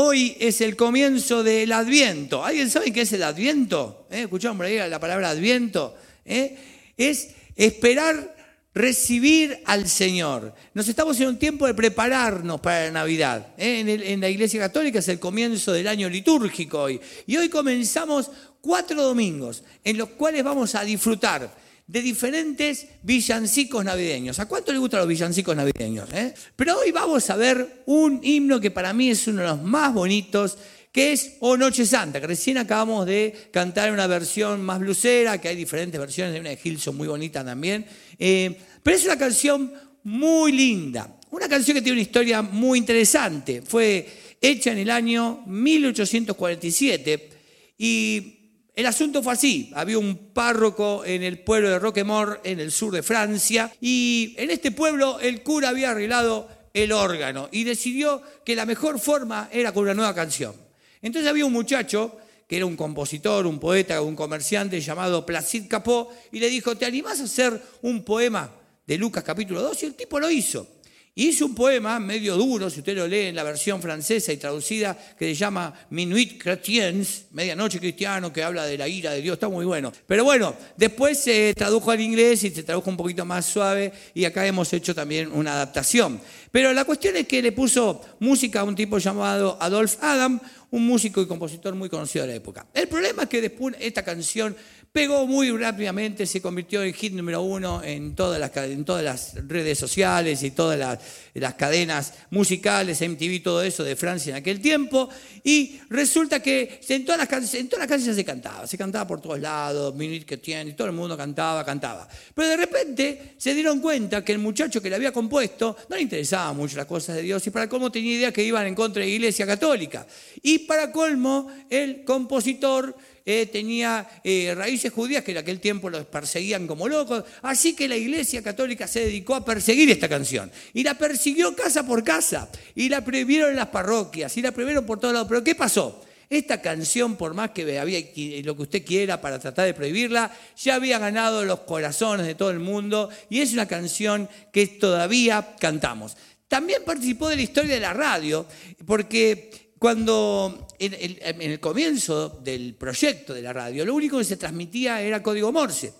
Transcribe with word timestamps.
Hoy 0.00 0.36
es 0.38 0.60
el 0.60 0.76
comienzo 0.76 1.42
del 1.42 1.72
Adviento. 1.72 2.44
¿Alguien 2.44 2.70
sabe 2.70 2.92
qué 2.92 3.00
es 3.00 3.12
el 3.14 3.24
Adviento? 3.24 4.06
¿Eh? 4.12 4.20
¿Escucharon 4.22 4.56
por 4.56 4.66
ahí 4.66 4.76
la 4.88 5.00
palabra 5.00 5.30
Adviento? 5.30 5.96
¿Eh? 6.24 6.56
Es 6.96 7.30
esperar 7.56 8.36
recibir 8.72 9.58
al 9.64 9.88
Señor. 9.88 10.54
Nos 10.72 10.86
estamos 10.86 11.18
en 11.18 11.26
un 11.26 11.36
tiempo 11.36 11.66
de 11.66 11.74
prepararnos 11.74 12.60
para 12.60 12.84
la 12.84 12.90
Navidad. 12.92 13.48
¿eh? 13.58 13.80
En, 13.80 13.88
en, 13.88 14.20
la 14.20 14.28
Iglesia 14.28 14.60
Católica 14.60 15.00
es 15.00 15.08
el 15.08 15.18
comienzo 15.18 15.72
del 15.72 15.88
año 15.88 16.08
litúrgico 16.08 16.82
hoy. 16.82 17.00
Y 17.26 17.36
hoy 17.36 17.48
comenzamos 17.48 18.30
cuatro 18.60 19.02
domingos 19.02 19.64
en 19.82 19.98
los 19.98 20.10
cuales 20.10 20.44
vamos 20.44 20.76
a 20.76 20.84
disfrutar 20.84 21.50
de 21.88 22.02
diferentes 22.02 22.86
villancicos 23.02 23.82
navideños. 23.82 24.38
¿A 24.38 24.46
cuánto 24.46 24.72
le 24.72 24.78
gustan 24.78 25.00
los 25.00 25.08
villancicos 25.08 25.56
navideños? 25.56 26.08
Eh? 26.12 26.34
Pero 26.54 26.78
hoy 26.78 26.92
vamos 26.92 27.28
a 27.30 27.36
ver 27.36 27.82
un 27.86 28.20
himno 28.22 28.60
que 28.60 28.70
para 28.70 28.92
mí 28.92 29.08
es 29.08 29.26
uno 29.26 29.40
de 29.40 29.48
los 29.48 29.62
más 29.62 29.94
bonitos, 29.94 30.58
que 30.92 31.12
es 31.12 31.36
O 31.40 31.56
Noche 31.56 31.86
Santa, 31.86 32.20
que 32.20 32.26
recién 32.26 32.58
acabamos 32.58 33.06
de 33.06 33.48
cantar 33.50 33.90
una 33.90 34.06
versión 34.06 34.60
más 34.60 34.80
blusera, 34.80 35.40
que 35.40 35.48
hay 35.48 35.56
diferentes 35.56 35.98
versiones, 35.98 36.34
hay 36.34 36.40
una 36.40 36.50
de 36.50 36.56
Gilson 36.58 36.94
muy 36.94 37.08
bonita 37.08 37.42
también. 37.42 37.86
Eh, 38.18 38.54
pero 38.82 38.94
es 38.94 39.04
una 39.06 39.16
canción 39.16 39.72
muy 40.02 40.52
linda, 40.52 41.18
una 41.30 41.48
canción 41.48 41.74
que 41.74 41.80
tiene 41.80 41.96
una 41.96 42.02
historia 42.02 42.42
muy 42.42 42.78
interesante. 42.78 43.62
Fue 43.62 44.06
hecha 44.42 44.72
en 44.72 44.78
el 44.78 44.90
año 44.90 45.42
1847 45.46 47.30
y 47.78 48.37
el 48.78 48.86
asunto 48.86 49.24
fue 49.24 49.32
así, 49.32 49.72
había 49.74 49.98
un 49.98 50.30
párroco 50.32 51.04
en 51.04 51.24
el 51.24 51.40
pueblo 51.40 51.68
de 51.68 51.80
Roquemort, 51.80 52.46
en 52.46 52.60
el 52.60 52.70
sur 52.70 52.94
de 52.94 53.02
Francia, 53.02 53.72
y 53.80 54.36
en 54.38 54.52
este 54.52 54.70
pueblo 54.70 55.18
el 55.18 55.42
cura 55.42 55.70
había 55.70 55.90
arreglado 55.90 56.48
el 56.72 56.92
órgano 56.92 57.48
y 57.50 57.64
decidió 57.64 58.22
que 58.44 58.54
la 58.54 58.66
mejor 58.66 59.00
forma 59.00 59.48
era 59.50 59.72
con 59.72 59.82
una 59.82 59.94
nueva 59.94 60.14
canción. 60.14 60.54
Entonces 61.02 61.28
había 61.28 61.44
un 61.44 61.52
muchacho 61.52 62.18
que 62.46 62.56
era 62.56 62.66
un 62.66 62.76
compositor, 62.76 63.48
un 63.48 63.58
poeta, 63.58 64.00
un 64.00 64.14
comerciante 64.14 64.80
llamado 64.80 65.26
Placide 65.26 65.66
Capot, 65.66 66.10
y 66.30 66.38
le 66.38 66.48
dijo, 66.48 66.76
¿te 66.76 66.86
animás 66.86 67.18
a 67.18 67.24
hacer 67.24 67.60
un 67.82 68.04
poema 68.04 68.48
de 68.86 68.96
Lucas 68.96 69.24
capítulo 69.24 69.60
2? 69.60 69.82
Y 69.82 69.86
el 69.86 69.94
tipo 69.94 70.20
lo 70.20 70.30
hizo. 70.30 70.77
Hizo 71.18 71.46
un 71.46 71.54
poema 71.56 71.98
medio 71.98 72.36
duro, 72.36 72.70
si 72.70 72.78
usted 72.78 72.96
lo 72.96 73.08
lee 73.08 73.26
en 73.26 73.34
la 73.34 73.42
versión 73.42 73.82
francesa 73.82 74.32
y 74.32 74.36
traducida, 74.36 74.96
que 75.18 75.24
se 75.24 75.34
llama 75.34 75.74
Minuit 75.90 76.40
Chrétiens, 76.40 77.24
Medianoche 77.32 77.80
Cristiano, 77.80 78.32
que 78.32 78.44
habla 78.44 78.64
de 78.64 78.78
la 78.78 78.86
ira 78.86 79.10
de 79.10 79.20
Dios, 79.20 79.34
está 79.34 79.48
muy 79.48 79.64
bueno. 79.64 79.92
Pero 80.06 80.22
bueno, 80.22 80.54
después 80.76 81.18
se 81.18 81.54
tradujo 81.54 81.90
al 81.90 82.00
inglés 82.00 82.44
y 82.44 82.50
se 82.50 82.62
tradujo 82.62 82.88
un 82.88 82.96
poquito 82.96 83.24
más 83.24 83.46
suave 83.46 83.92
y 84.14 84.26
acá 84.26 84.46
hemos 84.46 84.72
hecho 84.72 84.94
también 84.94 85.32
una 85.32 85.54
adaptación. 85.54 86.20
Pero 86.52 86.72
la 86.72 86.84
cuestión 86.84 87.16
es 87.16 87.26
que 87.26 87.42
le 87.42 87.50
puso 87.50 88.00
música 88.20 88.60
a 88.60 88.64
un 88.64 88.76
tipo 88.76 88.98
llamado 88.98 89.58
Adolf 89.60 89.96
Adam, 90.00 90.38
un 90.70 90.86
músico 90.86 91.20
y 91.20 91.26
compositor 91.26 91.74
muy 91.74 91.88
conocido 91.88 92.26
de 92.26 92.32
la 92.32 92.36
época. 92.36 92.66
El 92.72 92.86
problema 92.88 93.24
es 93.24 93.28
que 93.28 93.40
después 93.40 93.74
esta 93.80 94.04
canción 94.04 94.54
Pegó 94.98 95.28
muy 95.28 95.56
rápidamente, 95.56 96.26
se 96.26 96.42
convirtió 96.42 96.82
en 96.82 96.92
hit 96.92 97.12
número 97.12 97.40
uno 97.40 97.80
en 97.84 98.16
todas 98.16 98.40
las, 98.40 98.56
en 98.56 98.84
todas 98.84 99.04
las 99.04 99.34
redes 99.46 99.78
sociales 99.78 100.42
y 100.42 100.50
todas 100.50 100.76
las, 100.76 101.54
cadenas 101.54 102.14
musicales, 102.30 103.00
MTV, 103.00 103.40
todo 103.40 103.62
eso 103.62 103.84
de 103.84 103.94
Francia 103.94 104.30
en 104.32 104.38
aquel 104.38 104.60
tiempo. 104.60 105.08
Y 105.44 105.78
resulta 105.88 106.42
que 106.42 106.80
en 106.88 107.04
todas 107.04 107.16
las, 107.16 107.28
canciones, 107.28 107.70
todas 107.70 107.82
las 107.82 107.88
canciones 107.88 108.16
se 108.16 108.24
cantaba, 108.24 108.66
se 108.66 108.76
cantaba 108.76 109.06
por 109.06 109.20
todos 109.20 109.38
lados, 109.38 109.94
Minute 109.94 110.26
que 110.26 110.38
tiene, 110.38 110.72
todo 110.72 110.88
el 110.88 110.94
mundo 110.94 111.16
cantaba, 111.16 111.64
cantaba. 111.64 112.08
Pero 112.34 112.48
de 112.48 112.56
repente 112.56 113.34
se 113.38 113.54
dieron 113.54 113.78
cuenta 113.78 114.24
que 114.24 114.32
el 114.32 114.38
muchacho 114.38 114.82
que 114.82 114.90
le 114.90 114.96
había 114.96 115.12
compuesto 115.12 115.76
no 115.88 115.94
le 115.94 116.02
interesaba 116.02 116.52
mucho 116.52 116.76
las 116.76 116.86
cosas 116.86 117.14
de 117.14 117.22
Dios 117.22 117.46
y 117.46 117.50
para 117.50 117.68
colmo 117.68 117.92
tenía 117.92 118.14
idea 118.16 118.32
que 118.32 118.42
iban 118.42 118.66
en 118.66 118.74
contra 118.74 119.00
de 119.00 119.08
la 119.08 119.14
Iglesia 119.14 119.46
Católica. 119.46 120.04
Y 120.42 120.58
para 120.58 120.90
colmo, 120.90 121.52
el 121.70 122.02
compositor 122.02 122.96
eh, 123.30 123.44
tenía 123.44 124.08
eh, 124.24 124.54
raíces 124.56 124.90
judías 124.90 125.22
que 125.22 125.32
en 125.32 125.36
aquel 125.36 125.60
tiempo 125.60 125.90
los 125.90 126.06
perseguían 126.06 126.66
como 126.66 126.88
locos. 126.88 127.24
Así 127.42 127.76
que 127.76 127.86
la 127.86 127.94
Iglesia 127.94 128.42
Católica 128.42 128.88
se 128.88 129.00
dedicó 129.00 129.34
a 129.34 129.44
perseguir 129.44 129.90
esta 129.90 130.08
canción. 130.08 130.50
Y 130.72 130.82
la 130.82 130.94
persiguió 130.94 131.54
casa 131.54 131.86
por 131.86 132.02
casa. 132.02 132.48
Y 132.74 132.88
la 132.88 133.04
prohibieron 133.04 133.50
en 133.50 133.56
las 133.56 133.66
parroquias. 133.66 134.34
Y 134.38 134.40
la 134.40 134.52
prohibieron 134.52 134.86
por 134.86 134.98
todos 134.98 135.12
lados. 135.12 135.28
Pero 135.28 135.44
¿qué 135.44 135.54
pasó? 135.54 136.02
Esta 136.30 136.62
canción, 136.62 137.16
por 137.16 137.34
más 137.34 137.50
que 137.50 137.78
había 137.78 138.00
lo 138.44 138.56
que 138.56 138.62
usted 138.62 138.82
quiera 138.82 139.20
para 139.20 139.38
tratar 139.38 139.66
de 139.66 139.74
prohibirla, 139.74 140.34
ya 140.56 140.76
había 140.76 140.98
ganado 140.98 141.44
los 141.44 141.60
corazones 141.60 142.24
de 142.24 142.34
todo 142.34 142.50
el 142.50 142.60
mundo 142.60 143.10
y 143.28 143.42
es 143.42 143.52
una 143.52 143.68
canción 143.68 144.26
que 144.54 144.66
todavía 144.68 145.54
cantamos. 145.60 146.16
También 146.48 146.82
participó 146.82 147.28
de 147.28 147.36
la 147.36 147.42
historia 147.42 147.74
de 147.74 147.80
la 147.80 147.92
radio, 147.92 148.46
porque 148.86 149.67
cuando 149.78 150.66
en 150.78 151.40
el, 151.40 151.60
comienzo 151.60 152.28
del 152.28 152.74
proyecto 152.74 153.32
de 153.32 153.42
la 153.42 153.52
radio, 153.52 153.84
lo 153.84 153.94
único 153.94 154.18
que 154.18 154.24
se 154.24 154.36
transmitía 154.36 155.00
era 155.00 155.22
código 155.22 155.52
Morse. 155.52 155.92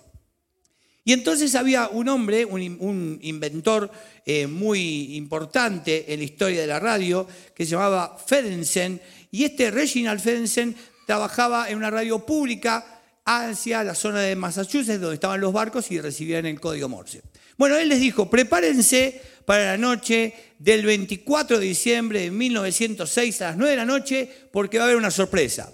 Y 1.05 1.13
entonces 1.13 1.55
había 1.55 1.87
un 1.87 2.09
hombre, 2.09 2.45
un, 2.45 3.19
inventor 3.21 3.89
eh, 4.25 4.47
muy 4.47 5.15
importante 5.15 6.13
en 6.13 6.19
la 6.19 6.25
historia 6.25 6.61
de 6.61 6.67
la 6.67 6.79
radio, 6.79 7.25
que 7.55 7.65
se 7.65 7.71
llamaba 7.71 8.17
Fedensen, 8.23 9.01
y 9.31 9.45
este 9.45 9.71
Reginald 9.71 10.19
Fedensen 10.19 10.75
trabajaba 11.07 11.69
en 11.69 11.77
una 11.77 11.89
radio 11.89 12.25
pública 12.25 13.01
hacia 13.25 13.83
la 13.83 13.95
zona 13.95 14.21
de 14.21 14.35
Massachusetts, 14.35 14.99
donde 14.99 15.15
estaban 15.15 15.39
los 15.39 15.53
barcos 15.53 15.89
y 15.91 16.01
recibían 16.01 16.45
el 16.45 16.59
código 16.59 16.89
Morse. 16.89 17.21
Bueno, 17.57 17.77
él 17.77 17.89
les 17.89 17.99
dijo, 17.99 18.29
prepárense 18.29 19.21
para 19.49 19.71
la 19.71 19.77
noche 19.77 20.31
del 20.59 20.85
24 20.85 21.57
de 21.57 21.65
diciembre 21.65 22.21
de 22.21 22.29
1906 22.29 23.41
a 23.41 23.45
las 23.45 23.57
9 23.57 23.71
de 23.71 23.77
la 23.77 23.83
noche 23.83 24.29
porque 24.51 24.77
va 24.77 24.83
a 24.83 24.85
haber 24.85 24.97
una 24.97 25.09
sorpresa. 25.09 25.73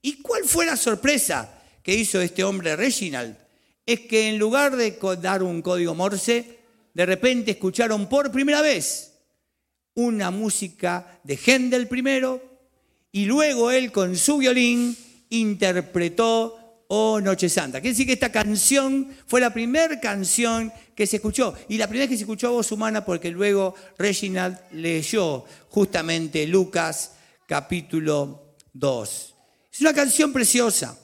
¿Y 0.00 0.22
cuál 0.22 0.44
fue 0.44 0.64
la 0.64 0.76
sorpresa 0.76 1.60
que 1.82 1.92
hizo 1.92 2.20
este 2.20 2.44
hombre 2.44 2.76
Reginald? 2.76 3.36
Es 3.84 4.02
que 4.02 4.28
en 4.28 4.38
lugar 4.38 4.76
de 4.76 4.96
dar 5.20 5.42
un 5.42 5.60
código 5.60 5.92
Morse, 5.92 6.58
de 6.94 7.04
repente 7.04 7.50
escucharon 7.50 8.08
por 8.08 8.30
primera 8.30 8.62
vez 8.62 9.14
una 9.94 10.30
música 10.30 11.18
de 11.24 11.36
Händel 11.36 11.88
primero 11.88 12.40
y 13.10 13.24
luego 13.24 13.72
él 13.72 13.90
con 13.90 14.14
su 14.16 14.38
violín 14.38 14.96
interpretó 15.30 16.65
Oh 16.88 17.20
Noche 17.20 17.48
Santa. 17.48 17.80
Quiere 17.80 17.92
decir 17.92 18.06
que 18.06 18.12
esta 18.12 18.30
canción 18.30 19.08
fue 19.26 19.40
la 19.40 19.52
primera 19.52 19.98
canción 20.00 20.72
que 20.94 21.06
se 21.06 21.16
escuchó. 21.16 21.54
Y 21.68 21.78
la 21.78 21.88
primera 21.88 22.08
que 22.08 22.16
se 22.16 22.22
escuchó 22.22 22.52
voz 22.52 22.70
humana 22.72 23.04
porque 23.04 23.30
luego 23.30 23.74
Reginald 23.98 24.58
leyó 24.72 25.44
justamente 25.68 26.46
Lucas 26.46 27.12
capítulo 27.46 28.56
2. 28.72 29.34
Es 29.72 29.80
una 29.80 29.92
canción 29.92 30.32
preciosa 30.32 30.98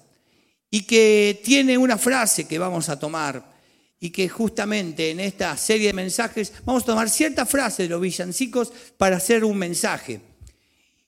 y 0.71 0.83
que 0.85 1.41
tiene 1.45 1.77
una 1.77 1.99
frase 1.99 2.47
que 2.47 2.59
vamos 2.59 2.89
a 2.89 2.99
tomar 2.99 3.53
y 4.01 4.11
que 4.11 4.29
justamente 4.29 5.11
en 5.11 5.21
esta 5.21 5.57
serie 5.57 5.89
de 5.89 5.93
mensajes 5.93 6.53
vamos 6.65 6.83
a 6.85 6.87
tomar 6.87 7.11
cierta 7.11 7.47
frase 7.47 7.85
de 7.85 7.89
los 7.91 8.01
villancicos 8.01 8.73
para 8.97 9.17
hacer 9.17 9.45
un 9.45 9.59
mensaje. 9.59 10.21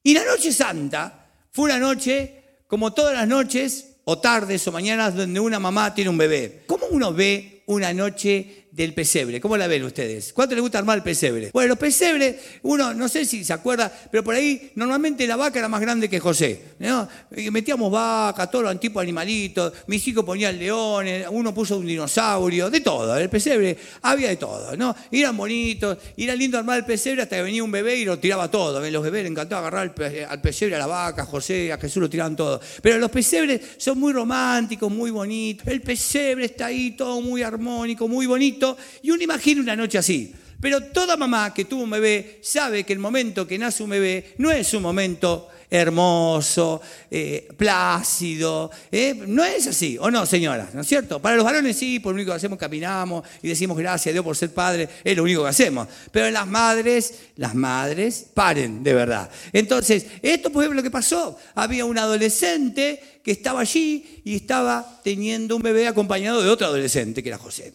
Y 0.03 0.15
la 0.15 0.25
noche 0.25 0.53
santa 0.53 1.31
fue 1.51 1.65
una 1.65 1.79
noche, 1.79 2.61
como 2.67 2.93
todas 2.93 3.15
las 3.15 3.27
noches, 3.27 3.94
o 4.05 4.19
tardes 4.19 4.67
o 4.69 4.73
mañanas 4.73 5.15
donde 5.15 5.41
una 5.41 5.59
mamá 5.59 5.95
tiene 5.95 6.11
un 6.11 6.19
bebé. 6.19 6.63
¿Cómo 6.67 6.87
uno 6.91 7.13
ve 7.13 7.55
una 7.67 7.93
noche 7.93 8.65
del 8.75 8.93
pesebre. 8.93 9.41
¿Cómo 9.41 9.57
la 9.57 9.67
ven 9.69 9.85
ustedes? 9.85 10.33
¿Cuánto 10.33 10.55
les 10.55 10.63
gusta 10.63 10.79
armar 10.79 10.99
el 10.99 11.05
pesebre? 11.05 11.51
Bueno, 11.53 11.69
los 11.69 11.79
pesebres, 11.79 12.37
uno 12.63 12.93
no 12.93 13.09
sé 13.09 13.25
si 13.25 13.45
se 13.45 13.53
acuerda, 13.53 13.93
pero 14.11 14.25
por 14.25 14.35
ahí 14.35 14.73
normalmente 14.75 15.27
la 15.27 15.37
vaca 15.37 15.61
era 15.61 15.69
más 15.69 15.81
grande 15.81 16.09
que 16.09 16.19
José. 16.19 16.61
¿No? 16.85 17.09
Metíamos 17.51 17.91
vaca, 17.91 18.47
todos 18.47 18.65
los 18.65 18.81
tipos 18.81 19.01
de 19.01 19.05
animalitos, 19.05 19.73
mis 19.87 20.07
hijos 20.07 20.25
ponían 20.25 20.59
leones, 20.59 21.27
uno 21.31 21.55
puso 21.55 21.79
un 21.79 21.87
dinosaurio, 21.87 22.71
de 22.71 22.81
todo. 22.81 23.17
El 23.17 23.31
pesebre 23.31 23.77
había 24.03 24.29
de 24.29 24.37
todo, 24.37 24.77
¿no? 24.77 24.95
Y 25.11 25.21
eran 25.21 25.37
bonitos, 25.37 25.99
y 26.17 26.25
era 26.25 26.35
lindo 26.35 26.59
armar 26.59 26.79
el 26.79 26.85
pesebre 26.85 27.23
hasta 27.23 27.37
que 27.37 27.43
venía 27.43 27.65
un 27.65 27.71
bebé 27.71 27.97
y 27.97 28.05
lo 28.05 28.19
tiraba 28.19 28.51
todo. 28.51 28.81
Los 28.91 29.03
bebés 29.03 29.23
les 29.23 29.31
encantaba 29.31 29.67
agarrar 29.67 29.95
al 30.29 30.41
pesebre 30.41 30.77
a 30.77 30.79
la 30.79 30.87
vaca, 30.87 31.23
a 31.23 31.27
José, 31.27 31.73
a 31.73 31.79
Jesús 31.79 32.03
lo 32.03 32.11
tiraban 32.11 32.37
todo. 32.37 32.61
Pero 32.83 32.99
los 32.99 33.11
pesebres 33.11 33.61
son 33.79 33.99
muy 33.99 34.13
románticos, 34.13 34.91
muy 34.91 35.11
bonitos. 35.11 35.67
El 35.67 35.81
pesebre 35.81 36.47
está 36.47 36.67
ahí 36.67 36.93
todo 36.93 37.21
muy 37.21 37.43
armónico, 37.43 38.09
muy 38.09 38.27
bonito 38.27 38.77
y 39.03 39.11
uno 39.11 39.23
imagina 39.23 39.61
una 39.61 39.77
noche 39.77 39.99
así. 39.99 40.35
Pero 40.61 40.83
toda 40.83 41.17
mamá 41.17 41.53
que 41.53 41.67
tuvo 41.67 41.83
un 41.83 41.91
bebé 41.91 42.39
sabe 42.43 42.85
que 42.85 42.93
el 42.93 42.99
momento 42.99 43.47
que 43.47 43.59
nace 43.59 43.83
un 43.83 43.91
bebé 43.91 44.35
no 44.39 44.51
es 44.51 44.73
un 44.73 44.83
momento 44.83 45.49
hermoso, 45.75 46.81
eh, 47.11 47.49
plácido. 47.57 48.71
¿eh? 48.93 49.25
No 49.27 49.45
es 49.45 49.67
así, 49.67 49.99
¿o 49.99 50.09
no, 50.09 50.25
señora? 50.25 50.71
¿No 50.73 50.83
es 50.83 50.87
cierto? 50.87 51.21
Para 51.21 51.35
los 51.35 51.45
varones 51.45 51.77
sí, 51.77 51.99
por 51.99 52.13
lo 52.13 52.17
único 52.17 52.31
que 52.31 52.37
hacemos 52.37 52.59
caminamos 52.59 53.27
y 53.43 53.49
decimos 53.49 53.77
gracias 53.77 54.13
a 54.13 54.13
Dios 54.13 54.25
por 54.25 54.37
ser 54.37 54.55
padre, 54.55 54.89
es 55.03 55.17
lo 55.17 55.25
único 55.25 55.43
que 55.43 55.49
hacemos. 55.49 55.89
Pero 56.13 56.31
las 56.31 56.47
madres, 56.47 57.15
las 57.37 57.57
madres 57.57 58.27
paren, 58.33 58.85
de 58.85 58.95
verdad. 58.95 59.29
Entonces, 59.53 60.07
esto 60.23 60.51
fue 60.51 60.73
lo 60.73 60.83
que 60.83 60.93
pasó. 60.93 61.37
Había 61.57 61.85
un 61.85 61.99
adolescente 61.99 63.21
que 63.25 63.33
estaba 63.33 63.61
allí 63.61 64.23
y 64.25 64.37
estaba 64.37 65.01
teniendo 65.03 65.57
un 65.57 65.63
bebé 65.63 65.89
acompañado 65.89 66.41
de 66.41 66.51
otro 66.51 66.69
adolescente, 66.69 67.21
que 67.21 67.31
era 67.31 67.39
José. 67.39 67.75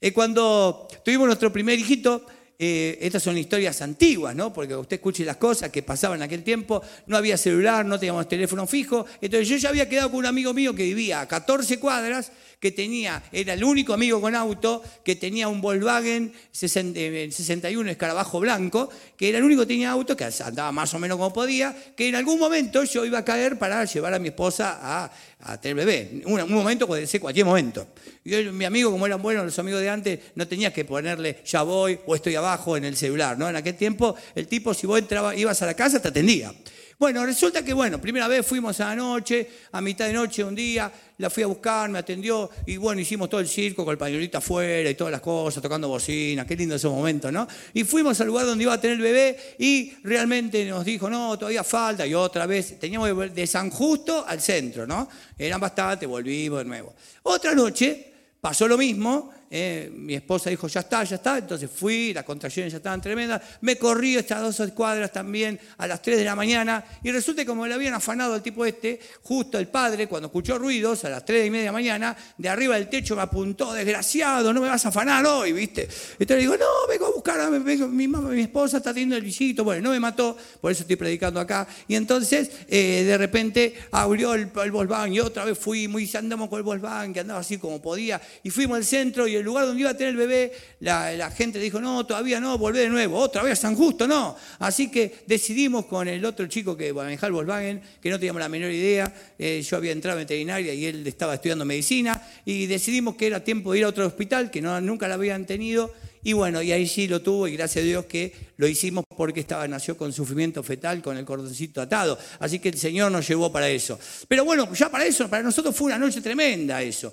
Eh, 0.00 0.12
cuando 0.12 0.88
tuvimos 1.04 1.26
nuestro 1.26 1.52
primer 1.52 1.78
hijito, 1.78 2.26
eh, 2.58 2.98
estas 3.02 3.22
son 3.22 3.36
historias 3.36 3.82
antiguas, 3.82 4.34
¿no? 4.34 4.52
Porque 4.52 4.74
usted 4.74 4.96
escuche 4.96 5.24
las 5.24 5.36
cosas 5.36 5.70
que 5.70 5.82
pasaban 5.82 6.18
en 6.18 6.22
aquel 6.22 6.42
tiempo, 6.42 6.82
no 7.06 7.16
había 7.16 7.36
celular, 7.36 7.84
no 7.84 7.98
teníamos 7.98 8.28
teléfono 8.28 8.66
fijo. 8.66 9.04
Entonces 9.20 9.48
yo 9.48 9.56
ya 9.56 9.68
había 9.68 9.88
quedado 9.88 10.10
con 10.10 10.20
un 10.20 10.26
amigo 10.26 10.54
mío 10.54 10.74
que 10.74 10.84
vivía 10.84 11.20
a 11.20 11.28
14 11.28 11.78
cuadras, 11.78 12.32
que 12.58 12.72
tenía, 12.72 13.22
era 13.32 13.52
el 13.52 13.62
único 13.62 13.92
amigo 13.92 14.20
con 14.20 14.34
auto, 14.34 14.82
que 15.04 15.16
tenía 15.16 15.48
un 15.48 15.60
Volkswagen 15.60 16.32
61 16.50 17.90
escarabajo 17.90 18.40
blanco, 18.40 18.88
que 19.16 19.28
era 19.28 19.38
el 19.38 19.44
único 19.44 19.62
que 19.62 19.66
tenía 19.66 19.90
auto, 19.90 20.16
que 20.16 20.24
andaba 20.24 20.72
más 20.72 20.94
o 20.94 20.98
menos 20.98 21.18
como 21.18 21.32
podía, 21.32 21.76
que 21.94 22.08
en 22.08 22.14
algún 22.14 22.38
momento 22.38 22.82
yo 22.84 23.04
iba 23.04 23.18
a 23.18 23.24
caer 23.24 23.58
para 23.58 23.84
llevar 23.84 24.14
a 24.14 24.18
mi 24.18 24.28
esposa 24.28 24.78
a, 24.80 25.12
a 25.46 25.60
tener 25.60 25.76
bebé. 25.76 26.22
Un, 26.24 26.52
momento, 26.52 26.86
puede 26.86 27.06
ser 27.06 27.20
cualquier 27.20 27.46
momento. 27.46 27.86
Yo, 28.24 28.52
mi 28.52 28.64
amigo, 28.64 28.90
como 28.90 29.06
eran 29.06 29.22
buenos 29.22 29.44
los 29.44 29.58
amigos 29.58 29.80
de 29.80 29.88
antes, 29.88 30.18
no 30.34 30.46
tenía 30.48 30.72
que 30.72 30.84
ponerle 30.84 31.38
ya 31.44 31.62
voy 31.62 32.00
o 32.04 32.16
estoy 32.16 32.34
abajo 32.34 32.76
en 32.76 32.84
el 32.84 32.96
celular. 32.96 33.38
¿no? 33.38 33.48
En 33.48 33.54
aquel 33.54 33.76
tiempo, 33.76 34.16
el 34.34 34.48
tipo, 34.48 34.74
si 34.74 34.86
vos 34.86 34.98
entraba, 34.98 35.36
ibas 35.36 35.62
a 35.62 35.66
la 35.66 35.74
casa, 35.74 36.02
te 36.02 36.08
atendía. 36.08 36.52
Bueno, 36.98 37.26
resulta 37.26 37.62
que, 37.62 37.74
bueno, 37.74 38.00
primera 38.00 38.26
vez 38.26 38.46
fuimos 38.46 38.80
a 38.80 38.86
la 38.86 38.96
noche, 38.96 39.46
a 39.72 39.82
mitad 39.82 40.06
de 40.06 40.14
noche 40.14 40.42
un 40.42 40.54
día, 40.54 40.90
la 41.18 41.28
fui 41.28 41.42
a 41.42 41.46
buscar, 41.46 41.90
me 41.90 41.98
atendió, 41.98 42.48
y 42.64 42.78
bueno, 42.78 43.02
hicimos 43.02 43.28
todo 43.28 43.42
el 43.42 43.48
circo 43.48 43.84
con 43.84 43.92
el 43.92 43.98
pañuelito 43.98 44.38
afuera 44.38 44.88
y 44.88 44.94
todas 44.94 45.12
las 45.12 45.20
cosas, 45.20 45.62
tocando 45.62 45.88
bocina, 45.88 46.46
qué 46.46 46.56
lindo 46.56 46.74
ese 46.76 46.88
momento, 46.88 47.30
¿no? 47.30 47.46
Y 47.74 47.84
fuimos 47.84 48.18
al 48.22 48.28
lugar 48.28 48.46
donde 48.46 48.64
iba 48.64 48.72
a 48.72 48.80
tener 48.80 48.96
el 48.96 49.02
bebé 49.02 49.36
y 49.58 49.92
realmente 50.04 50.64
nos 50.64 50.86
dijo, 50.86 51.10
no, 51.10 51.38
todavía 51.38 51.62
falta, 51.62 52.06
y 52.06 52.14
otra 52.14 52.46
vez, 52.46 52.78
teníamos 52.78 53.34
de 53.34 53.46
San 53.46 53.68
Justo 53.68 54.24
al 54.26 54.40
centro, 54.40 54.86
¿no? 54.86 55.06
Eran 55.36 55.60
bastante, 55.60 56.06
volvimos 56.06 56.60
de 56.60 56.64
nuevo. 56.64 56.94
Otra 57.24 57.54
noche 57.54 58.10
pasó 58.40 58.66
lo 58.66 58.78
mismo, 58.78 59.34
eh, 59.50 59.90
mi 59.94 60.14
esposa 60.14 60.50
dijo, 60.50 60.66
ya 60.66 60.80
está, 60.80 61.04
ya 61.04 61.16
está, 61.16 61.38
entonces 61.38 61.70
fui, 61.70 62.12
las 62.12 62.24
contracciones 62.24 62.72
ya 62.72 62.78
estaban 62.78 63.00
tremendas, 63.00 63.40
me 63.60 63.76
corrí 63.76 64.16
estas 64.16 64.58
dos 64.58 64.70
cuadras 64.72 65.12
también 65.12 65.58
a 65.78 65.86
las 65.86 66.02
3 66.02 66.18
de 66.18 66.24
la 66.24 66.34
mañana 66.34 66.84
y 67.02 67.12
resulta 67.12 67.42
que 67.42 67.46
como 67.46 67.66
le 67.66 67.74
habían 67.74 67.94
afanado 67.94 68.34
al 68.34 68.42
tipo 68.42 68.64
este, 68.64 68.98
justo 69.22 69.58
el 69.58 69.68
padre, 69.68 70.08
cuando 70.08 70.26
escuchó 70.26 70.58
ruidos 70.58 71.04
a 71.04 71.10
las 71.10 71.24
3 71.24 71.46
y 71.46 71.50
media 71.50 71.70
mañana, 71.70 72.16
de 72.36 72.48
arriba 72.48 72.74
del 72.74 72.88
techo 72.88 73.14
me 73.14 73.22
apuntó, 73.22 73.72
desgraciado, 73.72 74.52
no 74.52 74.60
me 74.60 74.68
vas 74.68 74.84
a 74.84 74.88
afanar 74.88 75.24
hoy, 75.26 75.52
¿viste? 75.52 75.82
Entonces 75.82 76.28
le 76.28 76.40
digo, 76.40 76.56
no, 76.56 76.88
vengo 76.88 77.06
a 77.06 77.10
buscar 77.10 77.40
a 77.40 77.50
mi, 77.50 78.08
mamá, 78.08 78.30
mi 78.30 78.42
esposa 78.42 78.78
está 78.78 78.92
teniendo 78.92 79.16
el 79.16 79.22
visito, 79.22 79.62
bueno, 79.62 79.82
no 79.82 79.90
me 79.90 80.00
mató, 80.00 80.36
por 80.60 80.72
eso 80.72 80.82
estoy 80.82 80.96
predicando 80.96 81.38
acá, 81.38 81.68
y 81.86 81.94
entonces 81.94 82.50
eh, 82.68 83.04
de 83.04 83.18
repente 83.18 83.74
abrió 83.92 84.34
el, 84.34 84.50
el 84.64 85.12
y 85.12 85.20
otra 85.20 85.44
vez 85.44 85.58
fuimos 85.58 86.02
y 86.02 86.16
andamos 86.16 86.48
con 86.48 86.58
el 86.58 86.64
Volkswagen, 86.64 87.12
que 87.12 87.20
andaba 87.20 87.40
así 87.40 87.58
como 87.58 87.80
podía, 87.80 88.20
y 88.42 88.50
fuimos 88.50 88.78
al 88.78 88.84
centro 88.84 89.28
y 89.28 89.35
el 89.38 89.44
lugar 89.44 89.66
donde 89.66 89.80
iba 89.80 89.90
a 89.90 89.96
tener 89.96 90.10
el 90.10 90.16
bebé, 90.16 90.52
la, 90.80 91.30
gente 91.30 91.58
dijo, 91.58 91.80
no, 91.80 92.06
todavía 92.06 92.40
no, 92.40 92.58
volvé 92.58 92.80
de 92.80 92.88
nuevo, 92.88 93.18
otra 93.18 93.42
vez 93.42 93.58
San 93.58 93.74
Justo, 93.74 94.06
no. 94.06 94.36
Así 94.58 94.90
que 94.90 95.24
decidimos 95.26 95.86
con 95.86 96.08
el 96.08 96.24
otro 96.24 96.46
chico 96.46 96.76
que 96.76 96.92
manejaba 96.92 97.28
el 97.28 97.32
Volkswagen, 97.34 97.82
que 98.00 98.10
no 98.10 98.18
teníamos 98.18 98.40
la 98.40 98.48
menor 98.48 98.70
idea, 98.70 99.12
eh, 99.38 99.62
yo 99.62 99.76
había 99.76 99.92
entrado 99.92 100.18
en 100.18 100.24
veterinaria 100.24 100.74
y 100.74 100.86
él 100.86 101.06
estaba 101.06 101.34
estudiando 101.34 101.64
medicina, 101.64 102.20
y 102.44 102.66
decidimos 102.66 103.16
que 103.16 103.26
era 103.26 103.42
tiempo 103.42 103.72
de 103.72 103.78
ir 103.78 103.84
a 103.84 103.88
otro 103.88 104.06
hospital, 104.06 104.50
que 104.50 104.60
nunca 104.62 105.08
lo 105.08 105.14
habían 105.14 105.46
tenido, 105.46 105.92
y 106.26 106.32
bueno, 106.32 106.60
y 106.60 106.72
ahí 106.72 106.88
sí 106.88 107.06
lo 107.06 107.22
tuvo 107.22 107.46
y 107.46 107.52
gracias 107.52 107.84
a 107.84 107.86
Dios 107.86 108.06
que 108.06 108.32
lo 108.56 108.66
hicimos 108.66 109.04
porque 109.16 109.38
estaba, 109.38 109.68
nació 109.68 109.96
con 109.96 110.12
sufrimiento 110.12 110.60
fetal, 110.64 111.00
con 111.00 111.16
el 111.16 111.24
cordoncito 111.24 111.80
atado. 111.80 112.18
Así 112.40 112.58
que 112.58 112.68
el 112.68 112.76
Señor 112.76 113.12
nos 113.12 113.28
llevó 113.28 113.52
para 113.52 113.68
eso. 113.68 113.96
Pero 114.26 114.44
bueno, 114.44 114.74
ya 114.74 114.90
para 114.90 115.06
eso, 115.06 115.30
para 115.30 115.44
nosotros 115.44 115.76
fue 115.76 115.86
una 115.86 115.98
noche 115.98 116.20
tremenda 116.20 116.82
eso. 116.82 117.12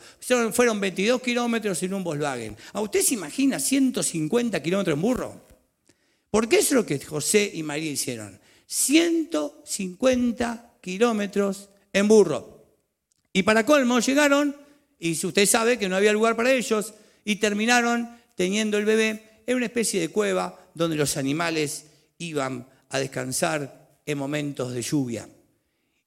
Fueron 0.52 0.80
22 0.80 1.22
kilómetros 1.22 1.84
en 1.84 1.94
un 1.94 2.04
Volkswagen. 2.04 2.58
¿A 2.74 2.82
usted 2.82 3.04
se 3.04 3.14
imagina 3.14 3.60
150 3.60 4.64
kilómetros 4.64 4.96
en 4.96 5.02
burro? 5.04 5.46
Porque 6.32 6.58
eso 6.58 6.70
es 6.70 6.76
lo 6.78 6.84
que 6.84 7.00
José 7.00 7.52
y 7.54 7.62
María 7.62 7.92
hicieron. 7.92 8.40
150 8.66 10.72
kilómetros 10.82 11.70
en 11.94 12.08
burro. 12.08 12.66
Y 13.32 13.44
para 13.44 13.64
colmo 13.64 14.00
llegaron, 14.00 14.56
y 14.98 15.12
usted 15.24 15.46
sabe 15.46 15.78
que 15.78 15.88
no 15.88 15.98
había 15.98 16.14
lugar 16.14 16.36
para 16.36 16.52
ellos, 16.52 16.96
y 17.24 17.36
terminaron 17.36 18.23
teniendo 18.36 18.78
el 18.78 18.86
bebé 18.86 19.44
en 19.46 19.58
una 19.58 19.66
especie 19.66 20.00
de 20.00 20.10
cueva 20.10 20.60
donde 20.74 20.96
los 20.96 21.18
animales 21.18 21.86
iban 22.18 22.68
a 22.90 23.00
descansar 23.00 24.00
en 24.06 24.18
momentos 24.18 24.74
de 24.74 24.82
lluvia. 24.82 25.28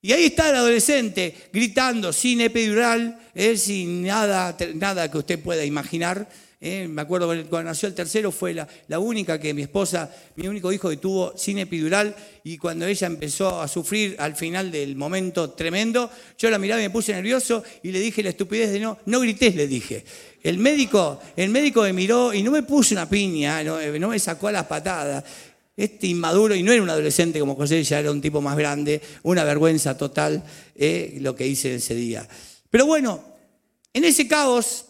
Y 0.02 0.12
ahí 0.12 0.26
está 0.26 0.50
el 0.50 0.56
adolescente 0.56 1.34
gritando 1.52 2.12
sin 2.12 2.40
epidural, 2.40 3.19
sin 3.56 4.02
nada, 4.02 4.56
nada 4.75 5.11
que 5.11 5.19
usted 5.19 5.40
pueda 5.40 5.64
imaginar. 5.64 6.28
Eh. 6.58 6.88
Me 6.88 7.03
acuerdo 7.03 7.26
cuando 7.49 7.64
nació 7.64 7.88
el 7.88 7.94
tercero 7.94 8.32
fue 8.32 8.55
la, 8.55 8.99
única 8.99 9.38
que 9.38 9.53
mi 9.53 9.62
esposa, 9.62 10.11
mi 10.37 10.49
único 10.49 10.73
hijo 10.73 10.88
que 10.88 10.97
tuvo 10.97 11.37
sin 11.37 11.58
epidural 11.58 12.17
y 12.44 12.56
cuando 12.56 12.87
ella 12.87 13.06
empezó 13.06 13.61
a 13.61 13.69
sufrir 13.69 14.17
al 14.19 14.37
final 14.37 14.70
del 14.70 14.97
momento 14.97 15.50
tremendo, 15.50 16.11
yo 16.38 16.49
la 16.49 16.58
miraba 16.58 16.81
y 16.81 16.85
me 16.85 16.91
puse 16.91 17.12
nervioso 17.12 17.62
y 17.82 17.93
le 17.93 18.00
dije 18.00 18.23
la 18.23 18.31
estupidez 18.31 18.73
de 18.73 18.81
no, 18.81 18.99
no 19.05 19.20
grites, 19.20 19.55
le 19.55 19.67
dije. 19.67 20.05
El 20.43 20.58
médico, 20.58 21.20
el 21.37 21.50
médico 21.50 21.82
me 21.82 21.93
miró 21.93 22.32
y 22.32 22.43
no 22.43 22.50
me 22.50 22.62
puso 22.62 22.94
una 22.94 23.08
piña, 23.08 23.62
no, 23.62 23.79
eh, 23.79 23.99
me 23.99 24.19
sacó 24.19 24.49
a 24.49 24.53
las 24.53 24.67
patadas. 24.67 25.25
Este 25.76 26.06
inmaduro, 26.06 26.55
y 26.55 26.62
no 26.62 26.73
era 26.73 26.82
un 26.82 26.88
adolescente 26.88 27.38
como 27.38 27.55
José, 27.55 27.82
ya 27.85 27.99
era 27.99 28.11
un 28.11 28.23
tipo 28.23 28.41
más 28.41 28.56
grande, 28.56 29.03
una 29.25 29.44
vergüenza 29.44 29.94
total 29.99 30.43
eh, 30.75 31.19
lo 31.20 31.37
que 31.37 31.47
hice 31.47 31.75
ese 31.75 31.94
día. 31.94 32.26
Pero 32.70 32.87
bueno, 32.87 33.23
en 33.93 34.05
ese 34.05 34.26
caos, 34.26 34.87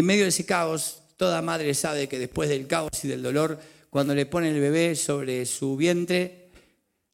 en 0.00 0.04
medio 0.04 0.24
de 0.24 0.28
ese 0.28 0.44
caos, 0.44 0.98
toda 1.16 1.40
madre 1.40 1.72
sabe 1.72 2.06
que 2.06 2.18
después 2.18 2.50
del 2.50 2.66
caos 2.66 2.90
y 3.02 3.08
del 3.08 3.22
dolor, 3.22 3.58
cuando 3.88 4.14
le 4.14 4.26
ponen 4.26 4.54
el 4.54 4.60
bebé 4.60 4.94
sobre 4.94 5.46
su 5.46 5.74
vientre, 5.74 6.50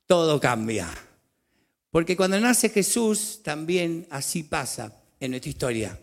todo 0.05 0.41
cambia. 0.41 0.93
Porque 1.93 2.17
cuando 2.17 2.41
nace 2.41 2.71
Jesús, 2.71 3.39
también 3.45 4.09
así 4.11 4.43
pasa 4.43 5.01
en 5.21 5.31
nuestra 5.31 5.51
historia. 5.51 6.01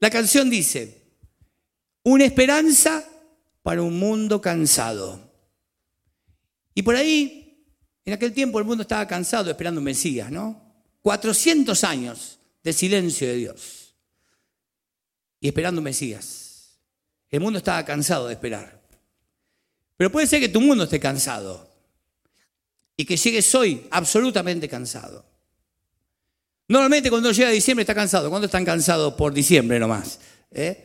La 0.00 0.10
canción 0.10 0.50
dice, 0.50 1.00
una 2.02 2.24
esperanza 2.24 3.08
para 3.62 3.80
un 3.80 3.96
mundo 3.96 4.40
cansado. 4.40 5.30
Y 6.74 6.82
por 6.82 6.96
ahí, 6.96 7.64
en 8.04 8.14
aquel 8.14 8.32
tiempo 8.32 8.58
el 8.58 8.64
mundo 8.64 8.82
estaba 8.82 9.06
cansado 9.06 9.48
esperando 9.48 9.78
un 9.78 9.84
Mesías, 9.84 10.28
¿no? 10.28 10.60
400 11.02 11.84
años 11.84 12.40
de 12.64 12.72
silencio 12.72 13.28
de 13.28 13.36
Dios 13.36 13.83
y 15.44 15.48
esperando 15.48 15.82
Mesías. 15.82 16.78
El 17.30 17.40
mundo 17.40 17.58
estaba 17.58 17.84
cansado 17.84 18.28
de 18.28 18.32
esperar. 18.32 18.80
Pero 19.94 20.10
puede 20.10 20.26
ser 20.26 20.40
que 20.40 20.48
tu 20.48 20.58
mundo 20.58 20.84
esté 20.84 20.98
cansado 20.98 21.68
y 22.96 23.04
que 23.04 23.18
llegues 23.18 23.54
hoy 23.54 23.86
absolutamente 23.90 24.70
cansado. 24.70 25.22
Normalmente 26.66 27.10
cuando 27.10 27.30
llega 27.30 27.50
diciembre 27.50 27.82
está 27.82 27.94
cansado. 27.94 28.30
¿Cuándo 28.30 28.46
están 28.46 28.64
cansados 28.64 29.12
por 29.12 29.34
diciembre 29.34 29.78
nomás? 29.78 30.18
¿Eh? 30.50 30.82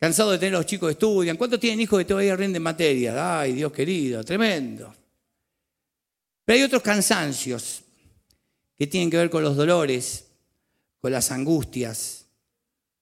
Cansado 0.00 0.32
de 0.32 0.38
tener 0.38 0.54
los 0.54 0.66
chicos 0.66 0.88
que 0.88 0.94
estudian. 0.94 1.36
¿Cuántos 1.36 1.60
tienen 1.60 1.80
hijos 1.80 2.00
que 2.00 2.04
todavía 2.04 2.34
rinden 2.34 2.60
materia? 2.60 3.38
Ay, 3.38 3.52
Dios 3.52 3.70
querido, 3.70 4.24
tremendo. 4.24 4.92
Pero 6.44 6.56
hay 6.56 6.64
otros 6.64 6.82
cansancios 6.82 7.82
que 8.76 8.88
tienen 8.88 9.08
que 9.08 9.18
ver 9.18 9.30
con 9.30 9.44
los 9.44 9.54
dolores, 9.54 10.26
con 10.98 11.12
las 11.12 11.30
angustias, 11.30 12.21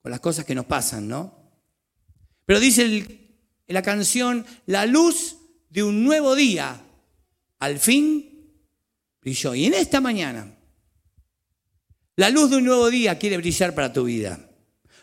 con 0.02 0.10
las 0.10 0.20
cosas 0.20 0.44
que 0.44 0.54
nos 0.54 0.66
pasan, 0.66 1.08
¿no? 1.08 1.52
Pero 2.46 2.60
dice 2.60 3.36
la 3.66 3.82
canción, 3.82 4.44
la 4.66 4.86
luz 4.86 5.36
de 5.68 5.82
un 5.82 6.02
nuevo 6.02 6.34
día 6.34 6.80
al 7.58 7.78
fin 7.78 8.50
brilló. 9.20 9.54
Y 9.54 9.66
en 9.66 9.74
esta 9.74 10.00
mañana 10.00 10.56
la 12.16 12.28
luz 12.28 12.50
de 12.50 12.56
un 12.56 12.64
nuevo 12.64 12.90
día 12.90 13.18
quiere 13.18 13.38
brillar 13.38 13.74
para 13.74 13.92
tu 13.92 14.04
vida. 14.04 14.38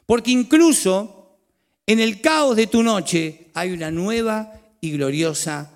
Porque 0.06 0.30
incluso 0.30 1.40
en 1.88 2.00
el 2.00 2.22
caos 2.22 2.56
de 2.56 2.68
tu 2.68 2.84
noche 2.84 3.50
hay 3.56 3.72
una 3.72 3.90
nueva 3.90 4.54
y 4.82 4.92
gloriosa 4.92 5.72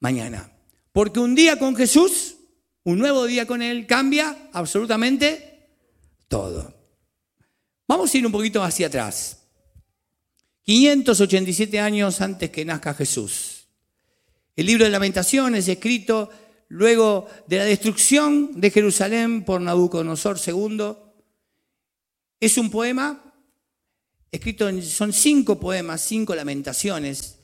mañana. 0.00 0.50
Porque 0.92 1.20
un 1.20 1.36
día 1.36 1.58
con 1.58 1.76
Jesús, 1.76 2.38
un 2.82 2.98
nuevo 2.98 3.26
día 3.26 3.46
con 3.46 3.62
Él, 3.62 3.86
cambia 3.86 4.36
absolutamente 4.52 5.68
todo. 6.26 6.79
Vamos 7.90 8.14
a 8.14 8.18
ir 8.18 8.24
un 8.24 8.30
poquito 8.30 8.62
hacia 8.62 8.86
atrás. 8.86 9.36
587 10.62 11.80
años 11.80 12.20
antes 12.20 12.48
que 12.48 12.64
nazca 12.64 12.94
Jesús. 12.94 13.66
El 14.54 14.66
libro 14.66 14.84
de 14.84 14.92
lamentaciones 14.92 15.66
escrito 15.66 16.30
luego 16.68 17.26
de 17.48 17.58
la 17.58 17.64
destrucción 17.64 18.60
de 18.60 18.70
Jerusalén 18.70 19.44
por 19.44 19.60
Nabucodonosor 19.60 20.38
II. 20.38 20.92
Es 22.38 22.58
un 22.58 22.70
poema 22.70 23.34
escrito 24.30 24.68
en, 24.68 24.84
son 24.84 25.12
cinco 25.12 25.58
poemas, 25.58 26.00
cinco 26.00 26.36
lamentaciones. 26.36 27.38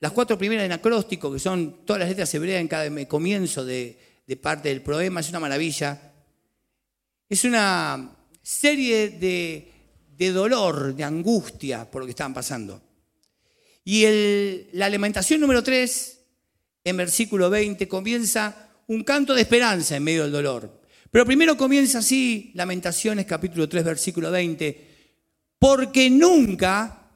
Las 0.00 0.12
cuatro 0.12 0.38
primeras 0.38 0.64
en 0.64 0.72
acróstico, 0.72 1.30
que 1.30 1.38
son 1.38 1.84
todas 1.84 2.00
las 2.00 2.08
letras 2.08 2.32
hebreas 2.32 2.62
en 2.62 2.68
cada 2.68 3.06
comienzo 3.06 3.62
de, 3.62 3.98
parte 4.40 4.70
del 4.70 4.80
poema, 4.80 5.20
es 5.20 5.28
una 5.28 5.40
maravilla. 5.40 6.14
Es 7.28 7.44
una 7.44 8.16
serie 8.42 9.10
de, 9.10 9.71
de 10.16 10.30
dolor, 10.30 10.94
de 10.94 11.04
angustia 11.04 11.90
por 11.90 12.02
lo 12.02 12.06
que 12.06 12.10
estaban 12.10 12.34
pasando. 12.34 12.82
Y 13.84 14.04
el, 14.04 14.68
la 14.72 14.86
alimentación 14.86 15.40
número 15.40 15.62
3, 15.62 16.18
en 16.84 16.96
versículo 16.96 17.50
20, 17.50 17.88
comienza 17.88 18.68
un 18.86 19.04
canto 19.04 19.34
de 19.34 19.42
esperanza 19.42 19.96
en 19.96 20.04
medio 20.04 20.22
del 20.22 20.32
dolor. 20.32 20.82
Pero 21.10 21.26
primero 21.26 21.56
comienza 21.56 21.98
así, 21.98 22.52
Lamentaciones 22.54 23.26
capítulo 23.26 23.68
3, 23.68 23.84
versículo 23.84 24.30
20, 24.30 24.88
porque 25.58 26.08
nunca 26.08 27.10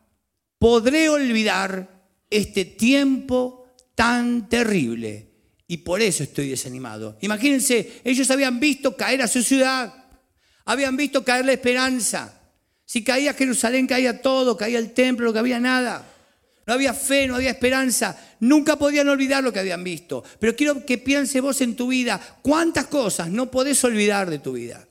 podré 0.59 1.09
olvidar 1.09 1.97
este 2.29 2.65
tiempo 2.65 3.67
tan 3.95 4.49
terrible 4.49 5.31
y 5.67 5.79
por 5.79 6.01
eso 6.01 6.23
estoy 6.23 6.51
desanimado. 6.51 7.17
Imagínense, 7.23 8.03
ellos 8.05 8.31
habían 8.31 8.61
visto 8.61 8.97
caer 8.97 9.23
a 9.23 9.29
su 9.29 9.43
ciudad, 9.43 9.93
habían 10.65 10.97
visto 10.97 11.25
caer 11.25 11.47
la 11.47 11.53
esperanza. 11.53 12.36
Si 12.87 13.03
caía 13.03 13.35
Jerusalén, 13.35 13.89
caía 13.89 14.23
todo, 14.23 14.57
caía 14.57 14.79
el 14.79 14.95
templo, 14.95 15.33
no 15.33 15.39
había 15.39 15.59
nada. 15.59 16.07
No 16.67 16.73
había 16.73 16.95
fe, 16.95 17.27
no 17.27 17.35
había 17.35 17.51
esperanza. 17.51 18.17
Nunca 18.41 18.77
podían 18.77 19.09
olvidar 19.09 19.43
lo 19.43 19.53
que 19.53 19.59
habían 19.59 19.85
visto. 19.85 20.25
Pero 20.39 20.55
quiero 20.57 20.87
que 20.87 20.97
piense 20.97 21.41
vos 21.41 21.61
en 21.61 21.77
tu 21.77 21.89
vida, 21.89 22.39
¿cuántas 22.43 22.87
cosas 22.87 23.29
no 23.29 23.51
podés 23.51 23.83
olvidar 23.85 24.31
de 24.31 24.39
tu 24.39 24.53
vida? 24.53 24.87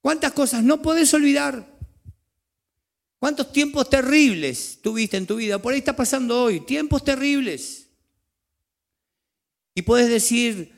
¿Cuántas 0.00 0.32
cosas 0.32 0.64
no 0.64 0.82
podés 0.82 1.12
olvidar? 1.14 1.66
¿Cuántos 3.18 3.52
tiempos 3.52 3.88
terribles 3.88 4.80
tuviste 4.82 5.16
en 5.16 5.26
tu 5.26 5.36
vida? 5.36 5.60
Por 5.60 5.72
ahí 5.72 5.78
está 5.78 5.94
pasando 5.94 6.42
hoy, 6.42 6.60
tiempos 6.60 7.04
terribles. 7.04 7.86
Y 9.74 9.82
puedes 9.82 10.08
decir 10.08 10.72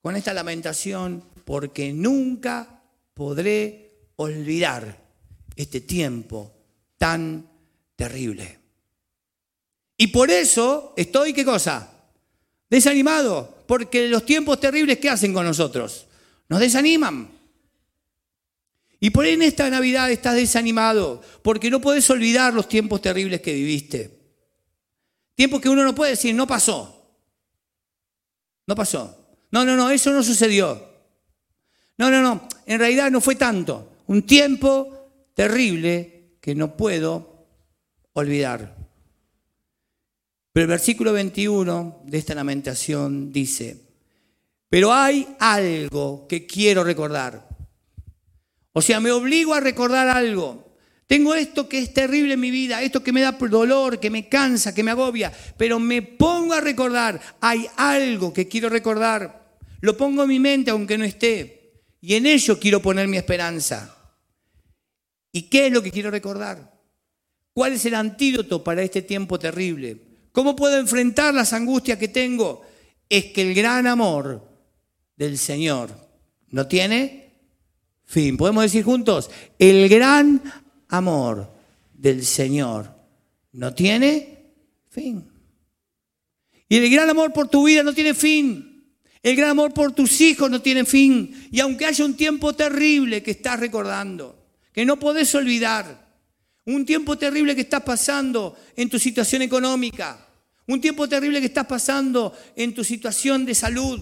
con 0.00 0.16
esta 0.16 0.32
lamentación, 0.32 1.22
porque 1.44 1.92
nunca 1.92 2.82
podré 3.14 3.91
olvidar 4.16 4.98
este 5.56 5.80
tiempo 5.80 6.52
tan 6.98 7.48
terrible. 7.96 8.58
Y 9.96 10.08
por 10.08 10.30
eso 10.30 10.94
estoy, 10.96 11.32
¿qué 11.32 11.44
cosa? 11.44 11.90
Desanimado, 12.68 13.64
porque 13.66 14.08
los 14.08 14.24
tiempos 14.24 14.58
terribles, 14.58 14.98
¿qué 14.98 15.10
hacen 15.10 15.32
con 15.32 15.44
nosotros? 15.44 16.06
Nos 16.48 16.60
desaniman. 16.60 17.30
Y 18.98 19.10
por 19.10 19.24
ahí 19.24 19.32
en 19.32 19.42
esta 19.42 19.68
Navidad 19.68 20.10
estás 20.10 20.36
desanimado, 20.36 21.22
porque 21.42 21.70
no 21.70 21.80
puedes 21.80 22.08
olvidar 22.10 22.54
los 22.54 22.68
tiempos 22.68 23.02
terribles 23.02 23.40
que 23.40 23.52
viviste. 23.52 24.18
Tiempos 25.34 25.60
que 25.60 25.68
uno 25.68 25.84
no 25.84 25.94
puede 25.94 26.12
decir, 26.12 26.34
no 26.34 26.46
pasó. 26.46 27.04
No 28.66 28.74
pasó. 28.74 29.36
No, 29.50 29.64
no, 29.64 29.76
no, 29.76 29.90
eso 29.90 30.12
no 30.12 30.22
sucedió. 30.22 30.88
No, 31.98 32.10
no, 32.10 32.22
no, 32.22 32.48
en 32.66 32.78
realidad 32.78 33.10
no 33.10 33.20
fue 33.20 33.34
tanto. 33.36 33.91
Un 34.12 34.24
tiempo 34.24 35.30
terrible 35.32 36.36
que 36.38 36.54
no 36.54 36.76
puedo 36.76 37.46
olvidar. 38.12 38.76
Pero 40.52 40.64
el 40.64 40.68
versículo 40.68 41.14
21 41.14 42.02
de 42.04 42.18
esta 42.18 42.34
lamentación 42.34 43.32
dice, 43.32 43.74
pero 44.68 44.92
hay 44.92 45.26
algo 45.40 46.26
que 46.28 46.46
quiero 46.46 46.84
recordar. 46.84 47.48
O 48.74 48.82
sea, 48.82 49.00
me 49.00 49.10
obligo 49.10 49.54
a 49.54 49.60
recordar 49.60 50.10
algo. 50.10 50.76
Tengo 51.06 51.34
esto 51.34 51.66
que 51.66 51.78
es 51.78 51.94
terrible 51.94 52.34
en 52.34 52.40
mi 52.40 52.50
vida, 52.50 52.82
esto 52.82 53.02
que 53.02 53.12
me 53.12 53.22
da 53.22 53.32
dolor, 53.32 53.98
que 53.98 54.10
me 54.10 54.28
cansa, 54.28 54.74
que 54.74 54.82
me 54.82 54.90
agobia, 54.90 55.32
pero 55.56 55.80
me 55.80 56.02
pongo 56.02 56.52
a 56.52 56.60
recordar, 56.60 57.18
hay 57.40 57.66
algo 57.78 58.30
que 58.34 58.46
quiero 58.46 58.68
recordar, 58.68 59.56
lo 59.80 59.96
pongo 59.96 60.24
en 60.24 60.28
mi 60.28 60.38
mente 60.38 60.70
aunque 60.70 60.98
no 60.98 61.04
esté, 61.06 61.80
y 62.02 62.14
en 62.14 62.26
ello 62.26 62.60
quiero 62.60 62.82
poner 62.82 63.08
mi 63.08 63.16
esperanza. 63.16 64.00
¿Y 65.32 65.42
qué 65.42 65.66
es 65.66 65.72
lo 65.72 65.82
que 65.82 65.90
quiero 65.90 66.10
recordar? 66.10 66.70
¿Cuál 67.54 67.72
es 67.72 67.84
el 67.86 67.94
antídoto 67.94 68.62
para 68.62 68.82
este 68.82 69.02
tiempo 69.02 69.38
terrible? 69.38 69.98
¿Cómo 70.32 70.54
puedo 70.54 70.78
enfrentar 70.78 71.34
las 71.34 71.52
angustias 71.52 71.98
que 71.98 72.08
tengo? 72.08 72.62
Es 73.08 73.26
que 73.26 73.42
el 73.42 73.54
gran 73.54 73.86
amor 73.86 74.46
del 75.16 75.38
Señor 75.38 75.90
no 76.50 76.66
tiene 76.66 77.32
fin. 78.04 78.36
¿Podemos 78.36 78.62
decir 78.62 78.84
juntos? 78.84 79.30
El 79.58 79.88
gran 79.88 80.42
amor 80.88 81.50
del 81.92 82.24
Señor 82.24 82.94
no 83.52 83.74
tiene 83.74 84.52
fin. 84.88 85.30
Y 86.68 86.76
el 86.76 86.90
gran 86.90 87.10
amor 87.10 87.32
por 87.32 87.48
tu 87.48 87.66
vida 87.66 87.82
no 87.82 87.92
tiene 87.92 88.14
fin. 88.14 88.68
El 89.22 89.36
gran 89.36 89.50
amor 89.50 89.72
por 89.72 89.92
tus 89.92 90.20
hijos 90.20 90.50
no 90.50 90.60
tiene 90.62 90.84
fin. 90.84 91.48
Y 91.52 91.60
aunque 91.60 91.84
haya 91.86 92.04
un 92.04 92.16
tiempo 92.16 92.54
terrible 92.54 93.22
que 93.22 93.32
estás 93.32 93.60
recordando, 93.60 94.41
que 94.72 94.84
no 94.84 94.98
podés 94.98 95.34
olvidar, 95.34 96.12
un 96.64 96.86
tiempo 96.86 97.18
terrible 97.18 97.54
que 97.54 97.62
estás 97.62 97.82
pasando 97.82 98.56
en 98.76 98.88
tu 98.88 98.98
situación 98.98 99.42
económica, 99.42 100.26
un 100.66 100.80
tiempo 100.80 101.08
terrible 101.08 101.40
que 101.40 101.46
estás 101.46 101.66
pasando 101.66 102.32
en 102.56 102.72
tu 102.74 102.84
situación 102.84 103.44
de 103.44 103.54
salud, 103.54 104.00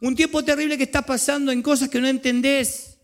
un 0.00 0.16
tiempo 0.16 0.44
terrible 0.44 0.76
que 0.76 0.84
estás 0.84 1.04
pasando 1.04 1.52
en 1.52 1.62
cosas 1.62 1.88
que 1.88 2.00
no 2.00 2.08
entendés, 2.08 2.98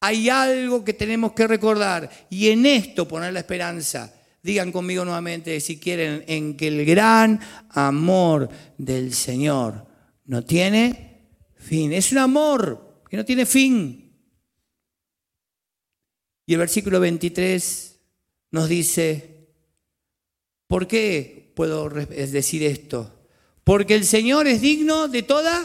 hay 0.00 0.28
algo 0.28 0.84
que 0.84 0.92
tenemos 0.92 1.32
que 1.32 1.46
recordar 1.46 2.08
y 2.30 2.48
en 2.48 2.66
esto 2.66 3.08
poner 3.08 3.32
la 3.32 3.40
esperanza. 3.40 4.14
Digan 4.42 4.70
conmigo 4.70 5.04
nuevamente, 5.04 5.58
si 5.60 5.78
quieren, 5.78 6.24
en 6.28 6.56
que 6.56 6.68
el 6.68 6.84
gran 6.84 7.40
amor 7.70 8.48
del 8.78 9.12
Señor 9.12 9.86
no 10.24 10.44
tiene 10.44 11.26
fin. 11.56 11.92
Es 11.92 12.12
un 12.12 12.18
amor 12.18 13.02
que 13.10 13.16
no 13.16 13.24
tiene 13.24 13.44
fin. 13.44 14.07
Y 16.48 16.54
el 16.54 16.60
versículo 16.60 16.98
23 16.98 18.00
nos 18.52 18.70
dice, 18.70 19.50
¿por 20.66 20.88
qué 20.88 21.52
puedo 21.54 21.90
decir 21.90 22.62
esto? 22.62 23.26
Porque 23.64 23.94
el 23.94 24.06
Señor 24.06 24.46
es 24.46 24.62
digno 24.62 25.08
de 25.08 25.22
toda 25.22 25.62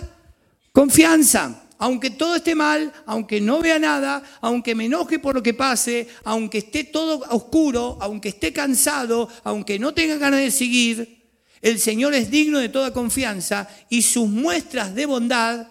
confianza 0.73 1.61
aunque 1.79 2.11
todo 2.11 2.35
esté 2.35 2.55
mal, 2.55 2.93
aunque 3.05 3.41
no 3.41 3.59
vea 3.59 3.77
nada, 3.77 4.23
aunque 4.41 4.75
me 4.75 4.85
enoje 4.85 5.19
por 5.19 5.35
lo 5.35 5.43
que 5.43 5.53
pase, 5.53 6.07
aunque 6.23 6.59
esté 6.59 6.85
todo 6.85 7.25
oscuro, 7.29 7.97
aunque 7.99 8.29
esté 8.29 8.53
cansado, 8.53 9.27
aunque 9.43 9.79
no 9.79 9.93
tenga 9.93 10.17
ganas 10.17 10.39
de 10.39 10.51
seguir, 10.51 11.29
el 11.61 11.79
Señor 11.79 12.13
es 12.13 12.31
digno 12.31 12.59
de 12.59 12.69
toda 12.69 12.93
confianza 12.93 13.69
y 13.89 14.01
sus 14.01 14.29
muestras 14.29 14.95
de 14.95 15.05
bondad, 15.05 15.67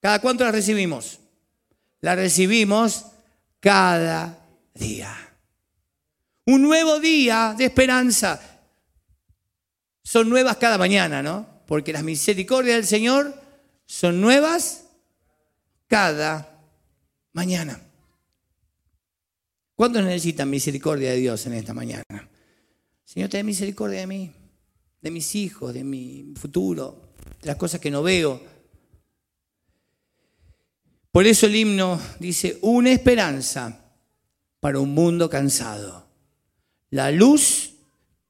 ¿cada 0.00 0.20
cuánto 0.20 0.42
las 0.42 0.54
recibimos? 0.54 1.20
Las 2.00 2.16
recibimos 2.16 3.06
cada 3.64 4.46
día. 4.74 5.16
Un 6.44 6.60
nuevo 6.60 7.00
día 7.00 7.54
de 7.56 7.64
esperanza. 7.64 8.38
Son 10.02 10.28
nuevas 10.28 10.58
cada 10.58 10.76
mañana, 10.76 11.22
¿no? 11.22 11.62
Porque 11.66 11.90
las 11.90 12.02
misericordias 12.02 12.76
del 12.76 12.86
Señor 12.86 13.34
son 13.86 14.20
nuevas 14.20 14.84
cada 15.86 16.60
mañana. 17.32 17.80
¿Cuántos 19.74 20.04
necesitan 20.04 20.50
misericordia 20.50 21.12
de 21.12 21.16
Dios 21.16 21.46
en 21.46 21.54
esta 21.54 21.72
mañana? 21.72 22.04
Señor, 23.02 23.30
ten 23.30 23.46
misericordia 23.46 24.00
de 24.00 24.06
mí, 24.06 24.30
de 25.00 25.10
mis 25.10 25.34
hijos, 25.36 25.72
de 25.72 25.84
mi 25.84 26.34
futuro, 26.36 27.14
de 27.40 27.46
las 27.46 27.56
cosas 27.56 27.80
que 27.80 27.90
no 27.90 28.02
veo. 28.02 28.42
Por 31.14 31.28
eso 31.28 31.46
el 31.46 31.54
himno 31.54 32.00
dice, 32.18 32.58
una 32.62 32.90
esperanza 32.90 33.78
para 34.58 34.80
un 34.80 34.94
mundo 34.94 35.30
cansado. 35.30 36.08
La 36.90 37.12
luz 37.12 37.70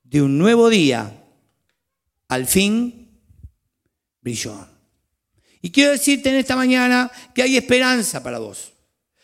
de 0.03 0.21
un 0.21 0.37
nuevo 0.37 0.69
día 0.69 1.11
al 2.29 2.47
fin 2.47 3.09
brilló. 4.21 4.69
Y 5.63 5.71
quiero 5.71 5.93
decirte 5.93 6.29
en 6.29 6.35
esta 6.35 6.57
mañana 6.57 7.11
que 7.35 7.41
hay 7.41 7.57
esperanza 7.57 8.23
para 8.23 8.39
vos. 8.39 8.75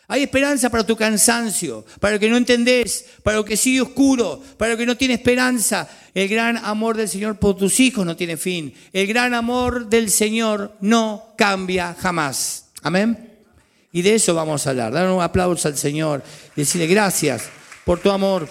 Hay 0.08 0.22
esperanza 0.22 0.70
para 0.70 0.86
tu 0.86 0.96
cansancio, 0.96 1.84
para 2.00 2.14
lo 2.14 2.18
que 2.18 2.30
no 2.30 2.38
entendés, 2.38 3.04
para 3.22 3.36
lo 3.36 3.44
que 3.44 3.58
sigue 3.58 3.82
oscuro, 3.82 4.42
para 4.56 4.72
lo 4.72 4.78
que 4.78 4.86
no 4.86 4.96
tiene 4.96 5.12
esperanza. 5.12 5.86
El 6.14 6.28
gran 6.28 6.56
amor 6.56 6.96
del 6.96 7.10
Señor 7.10 7.38
por 7.38 7.58
tus 7.58 7.78
hijos 7.78 8.06
no 8.06 8.16
tiene 8.16 8.38
fin. 8.38 8.72
El 8.94 9.06
gran 9.06 9.34
amor 9.34 9.90
del 9.90 10.10
Señor 10.10 10.78
no 10.80 11.34
cambia 11.36 11.94
jamás. 12.00 12.70
Amén. 12.80 13.29
Y 13.92 14.02
de 14.02 14.14
eso 14.14 14.34
vamos 14.34 14.66
a 14.66 14.70
hablar. 14.70 14.92
Dar 14.92 15.10
un 15.10 15.22
aplauso 15.22 15.68
al 15.68 15.76
Señor 15.76 16.22
y 16.56 16.60
decirle 16.60 16.86
gracias 16.86 17.48
por 17.84 18.00
tu 18.00 18.10
amor. 18.10 18.48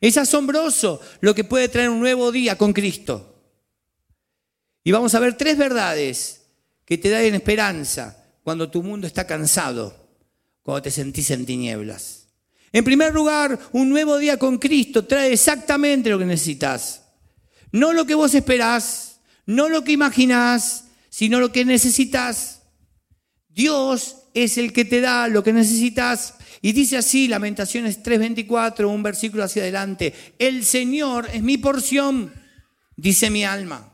Es 0.00 0.16
asombroso 0.16 1.00
lo 1.20 1.34
que 1.34 1.44
puede 1.44 1.68
traer 1.68 1.90
un 1.90 2.00
nuevo 2.00 2.30
día 2.32 2.56
con 2.56 2.72
Cristo. 2.72 3.34
Y 4.84 4.92
vamos 4.92 5.14
a 5.14 5.20
ver 5.20 5.36
tres 5.36 5.58
verdades 5.58 6.42
que 6.84 6.98
te 6.98 7.10
dan 7.10 7.34
esperanza 7.34 8.24
cuando 8.42 8.70
tu 8.70 8.82
mundo 8.82 9.06
está 9.06 9.26
cansado, 9.26 9.94
cuando 10.62 10.82
te 10.82 10.90
sentís 10.90 11.30
en 11.30 11.44
tinieblas. 11.44 12.28
En 12.72 12.84
primer 12.84 13.12
lugar, 13.12 13.58
un 13.72 13.88
nuevo 13.88 14.18
día 14.18 14.38
con 14.38 14.58
Cristo 14.58 15.04
trae 15.04 15.32
exactamente 15.32 16.10
lo 16.10 16.18
que 16.18 16.24
necesitas. 16.24 17.02
No 17.72 17.92
lo 17.92 18.06
que 18.06 18.14
vos 18.14 18.34
esperás, 18.34 19.20
no 19.46 19.68
lo 19.68 19.84
que 19.84 19.92
imaginás, 19.92 20.84
sino 21.10 21.40
lo 21.40 21.52
que 21.52 21.64
necesitas. 21.64 22.57
Dios 23.48 24.16
es 24.34 24.58
el 24.58 24.72
que 24.72 24.84
te 24.84 25.00
da 25.00 25.28
lo 25.28 25.42
que 25.42 25.52
necesitas. 25.52 26.34
Y 26.60 26.72
dice 26.72 26.96
así, 26.96 27.28
Lamentaciones 27.28 28.02
3:24, 28.02 28.88
un 28.88 29.02
versículo 29.02 29.44
hacia 29.44 29.62
adelante, 29.62 30.12
el 30.38 30.64
Señor 30.64 31.28
es 31.32 31.42
mi 31.42 31.58
porción, 31.58 32.32
dice 32.96 33.30
mi 33.30 33.44
alma. 33.44 33.92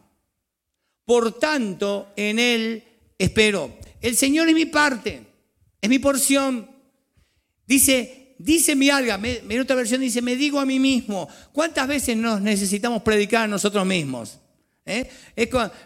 Por 1.05 1.39
tanto, 1.39 2.13
en 2.17 2.39
Él 2.39 2.85
espero. 3.19 3.77
El 4.01 4.17
Señor 4.17 4.49
es 4.49 4.55
mi 4.55 4.67
parte, 4.67 5.23
es 5.81 5.91
mi 5.91 5.99
porción. 5.99 6.71
Dice, 7.67 8.35
dice 8.39 8.75
mi 8.75 8.91
alma, 8.91 9.19
en 9.23 9.61
otra 9.61 9.77
versión 9.77 10.01
dice, 10.01 10.21
me 10.21 10.37
digo 10.37 10.61
a 10.61 10.67
mí 10.67 10.79
mismo, 10.79 11.29
¿cuántas 11.53 11.89
veces 11.89 12.17
nos 12.17 12.41
necesitamos 12.41 13.03
predicar 13.03 13.45
a 13.45 13.49
nosotros 13.49 13.87
mismos? 13.87 14.39
¿Eh? 14.87 15.09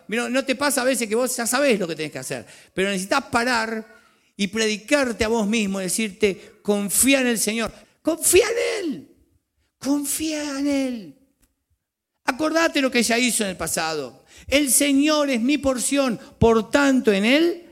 no 0.08 0.44
te 0.44 0.56
pasa 0.56 0.82
a 0.82 0.84
veces 0.84 1.08
que 1.08 1.14
vos 1.14 1.36
ya 1.36 1.46
sabés 1.46 1.78
lo 1.78 1.86
que 1.86 1.94
tenés 1.94 2.12
que 2.12 2.18
hacer, 2.18 2.46
pero 2.74 2.88
necesitas 2.88 3.24
parar 3.24 3.96
y 4.36 4.48
predicarte 4.48 5.24
a 5.24 5.28
vos 5.28 5.46
mismo, 5.46 5.78
decirte, 5.78 6.60
confía 6.62 7.20
en 7.20 7.28
el 7.28 7.38
Señor, 7.38 7.72
confía 8.02 8.46
en 8.46 8.86
Él, 8.86 9.16
confía 9.78 10.58
en 10.58 10.66
Él. 10.66 11.14
Acordate 12.24 12.82
lo 12.82 12.90
que 12.90 13.02
ya 13.02 13.18
hizo 13.18 13.44
en 13.44 13.50
el 13.50 13.56
pasado. 13.56 14.24
El 14.46 14.70
Señor 14.70 15.30
es 15.30 15.40
mi 15.40 15.58
porción, 15.58 16.20
por 16.38 16.70
tanto 16.70 17.12
en 17.12 17.24
Él 17.24 17.66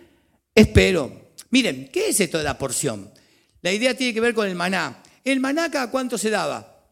espero. 0.54 1.30
Miren, 1.50 1.88
¿qué 1.92 2.09
es 2.09 2.21
esto 2.21 2.38
de 2.38 2.45
la 2.45 2.59
porción? 2.59 3.12
La 3.62 3.73
idea 3.73 3.97
tiene 3.97 4.14
que 4.14 4.21
ver 4.21 4.35
con 4.35 4.49
el 4.49 4.54
maná. 4.54 5.02
¿El 5.25 5.40
maná 5.40 5.71
cada 5.71 5.90
cuánto 5.90 6.18
se 6.18 6.30
daba? 6.30 6.85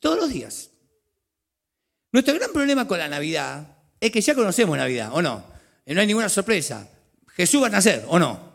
Todos 0.00 0.18
los 0.18 0.30
días. 0.30 0.69
Nuestro 2.12 2.34
gran 2.34 2.52
problema 2.52 2.88
con 2.88 2.98
la 2.98 3.08
Navidad 3.08 3.76
es 4.00 4.10
que 4.10 4.20
ya 4.20 4.34
conocemos 4.34 4.76
Navidad, 4.76 5.10
¿o 5.12 5.22
no? 5.22 5.44
No 5.86 6.00
hay 6.00 6.06
ninguna 6.06 6.28
sorpresa. 6.28 6.88
Jesús 7.28 7.62
va 7.62 7.66
a 7.66 7.70
nacer, 7.70 8.04
¿o 8.08 8.18
no? 8.18 8.50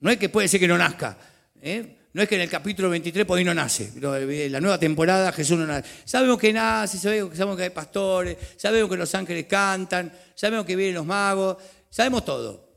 No 0.00 0.10
es 0.10 0.18
que 0.18 0.28
puede 0.28 0.48
ser 0.48 0.60
que 0.60 0.68
no 0.68 0.76
nazca. 0.78 1.16
¿eh? 1.60 1.96
No 2.12 2.22
es 2.22 2.28
que 2.28 2.36
en 2.36 2.42
el 2.42 2.48
capítulo 2.48 2.90
23 2.90 3.26
por 3.26 3.38
ahí 3.38 3.44
no 3.44 3.54
nace. 3.54 3.90
Eh, 3.96 4.48
la 4.50 4.60
nueva 4.60 4.78
temporada 4.78 5.32
Jesús 5.32 5.58
no 5.58 5.66
nace. 5.66 5.88
Sabemos 6.04 6.38
que 6.38 6.52
nace, 6.52 6.98
sabemos 6.98 7.56
que 7.56 7.64
hay 7.64 7.70
pastores, 7.70 8.36
sabemos 8.56 8.90
que 8.90 8.96
los 8.96 9.14
ángeles 9.14 9.46
cantan, 9.46 10.12
sabemos 10.34 10.64
que 10.64 10.76
vienen 10.76 10.94
los 10.94 11.06
magos, 11.06 11.56
sabemos 11.90 12.24
todo. 12.24 12.68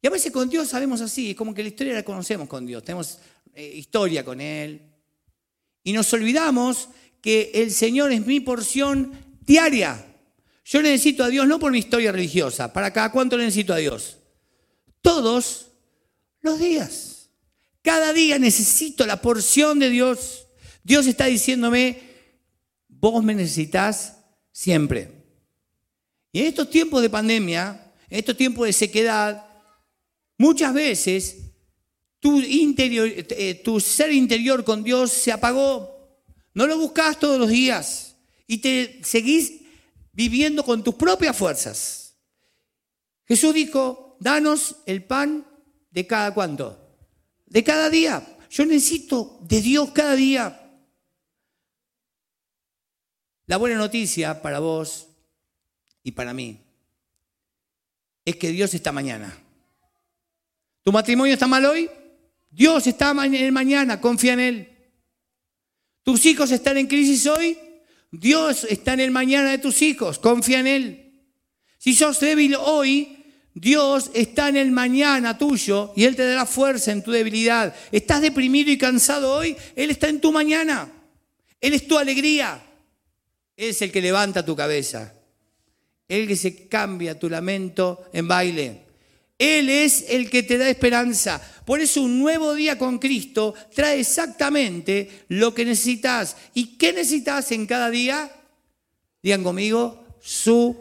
Y 0.00 0.06
a 0.06 0.10
veces 0.10 0.30
con 0.30 0.48
Dios 0.48 0.68
sabemos 0.68 1.00
así, 1.00 1.30
es 1.30 1.36
como 1.36 1.54
que 1.54 1.62
la 1.62 1.70
historia 1.70 1.94
la 1.94 2.02
conocemos 2.02 2.46
con 2.48 2.66
Dios, 2.66 2.84
tenemos 2.84 3.18
eh, 3.54 3.72
historia 3.74 4.24
con 4.24 4.40
Él. 4.40 4.82
Y 5.82 5.92
nos 5.92 6.12
olvidamos 6.12 6.88
que 7.20 7.50
el 7.54 7.70
Señor 7.72 8.12
es 8.12 8.24
mi 8.26 8.40
porción 8.40 9.27
diaria. 9.48 10.04
Yo 10.64 10.82
necesito 10.82 11.24
a 11.24 11.28
Dios 11.28 11.48
no 11.48 11.58
por 11.58 11.72
mi 11.72 11.78
historia 11.78 12.12
religiosa, 12.12 12.72
para 12.72 12.92
cada 12.92 13.10
cuánto 13.10 13.38
necesito 13.38 13.72
a 13.72 13.78
Dios. 13.78 14.18
Todos 15.00 15.70
los 16.42 16.60
días. 16.60 17.30
Cada 17.82 18.12
día 18.12 18.38
necesito 18.38 19.06
la 19.06 19.22
porción 19.22 19.78
de 19.78 19.88
Dios. 19.88 20.46
Dios 20.84 21.06
está 21.06 21.24
diciéndome, 21.24 22.02
vos 22.88 23.24
me 23.24 23.34
necesitas 23.34 24.18
siempre. 24.52 25.10
Y 26.30 26.40
en 26.40 26.46
estos 26.46 26.68
tiempos 26.68 27.00
de 27.00 27.08
pandemia, 27.08 27.92
en 28.10 28.18
estos 28.18 28.36
tiempos 28.36 28.66
de 28.66 28.74
sequedad, 28.74 29.46
muchas 30.36 30.74
veces 30.74 31.36
tu, 32.20 32.38
interior, 32.40 33.08
eh, 33.10 33.54
tu 33.64 33.80
ser 33.80 34.12
interior 34.12 34.62
con 34.64 34.84
Dios 34.84 35.10
se 35.10 35.32
apagó. 35.32 35.96
No 36.52 36.66
lo 36.66 36.76
buscas 36.76 37.18
todos 37.18 37.38
los 37.38 37.48
días 37.48 38.07
y 38.48 38.58
te 38.58 39.00
seguís 39.04 39.60
viviendo 40.12 40.64
con 40.64 40.82
tus 40.82 40.96
propias 40.96 41.36
fuerzas. 41.36 42.16
Jesús 43.26 43.54
dijo, 43.54 44.16
danos 44.18 44.76
el 44.86 45.04
pan 45.04 45.46
de 45.90 46.06
cada 46.06 46.34
cuánto? 46.34 46.96
De 47.46 47.62
cada 47.62 47.88
día. 47.90 48.36
Yo 48.50 48.64
necesito 48.64 49.38
de 49.42 49.60
Dios 49.60 49.90
cada 49.92 50.14
día. 50.14 50.64
La 53.46 53.58
buena 53.58 53.76
noticia 53.76 54.42
para 54.42 54.58
vos 54.58 55.08
y 56.02 56.12
para 56.12 56.32
mí 56.32 56.60
es 58.24 58.36
que 58.36 58.50
Dios 58.50 58.72
está 58.72 58.92
mañana. 58.92 59.38
¿Tu 60.82 60.90
matrimonio 60.90 61.34
está 61.34 61.46
mal 61.46 61.64
hoy? 61.66 61.90
Dios 62.50 62.86
está 62.86 63.12
mañana, 63.12 64.00
confía 64.00 64.32
en 64.32 64.40
Él. 64.40 64.78
¿Tus 66.02 66.24
hijos 66.24 66.50
están 66.50 66.78
en 66.78 66.86
crisis 66.86 67.26
hoy? 67.26 67.58
Dios 68.10 68.64
está 68.68 68.94
en 68.94 69.00
el 69.00 69.10
mañana 69.10 69.50
de 69.50 69.58
tus 69.58 69.82
hijos, 69.82 70.18
confía 70.18 70.60
en 70.60 70.66
Él. 70.66 71.12
Si 71.78 71.94
sos 71.94 72.20
débil 72.20 72.56
hoy, 72.56 73.24
Dios 73.54 74.10
está 74.14 74.48
en 74.48 74.56
el 74.56 74.70
mañana 74.70 75.36
tuyo 75.36 75.92
y 75.96 76.04
Él 76.04 76.16
te 76.16 76.26
dará 76.26 76.46
fuerza 76.46 76.92
en 76.92 77.02
tu 77.02 77.10
debilidad. 77.10 77.74
¿Estás 77.92 78.22
deprimido 78.22 78.70
y 78.70 78.78
cansado 78.78 79.32
hoy? 79.32 79.56
Él 79.74 79.90
está 79.90 80.08
en 80.08 80.20
tu 80.20 80.32
mañana. 80.32 80.90
Él 81.60 81.74
es 81.74 81.86
tu 81.86 81.98
alegría. 81.98 82.64
Él 83.56 83.70
es 83.70 83.82
el 83.82 83.90
que 83.90 84.00
levanta 84.00 84.44
tu 84.44 84.54
cabeza. 84.54 85.12
Él 86.06 86.26
que 86.26 86.36
se 86.36 86.68
cambia 86.68 87.18
tu 87.18 87.28
lamento 87.28 88.08
en 88.12 88.28
baile. 88.28 88.87
Él 89.38 89.70
es 89.70 90.04
el 90.08 90.28
que 90.28 90.42
te 90.42 90.58
da 90.58 90.68
esperanza. 90.68 91.40
Por 91.64 91.80
eso 91.80 92.02
un 92.02 92.18
nuevo 92.18 92.54
día 92.54 92.76
con 92.76 92.98
Cristo 92.98 93.54
trae 93.72 94.00
exactamente 94.00 95.26
lo 95.28 95.54
que 95.54 95.64
necesitas. 95.64 96.36
¿Y 96.54 96.76
qué 96.76 96.92
necesitas 96.92 97.52
en 97.52 97.66
cada 97.66 97.88
día? 97.88 98.30
Digan 99.22 99.44
conmigo, 99.44 100.18
su 100.20 100.76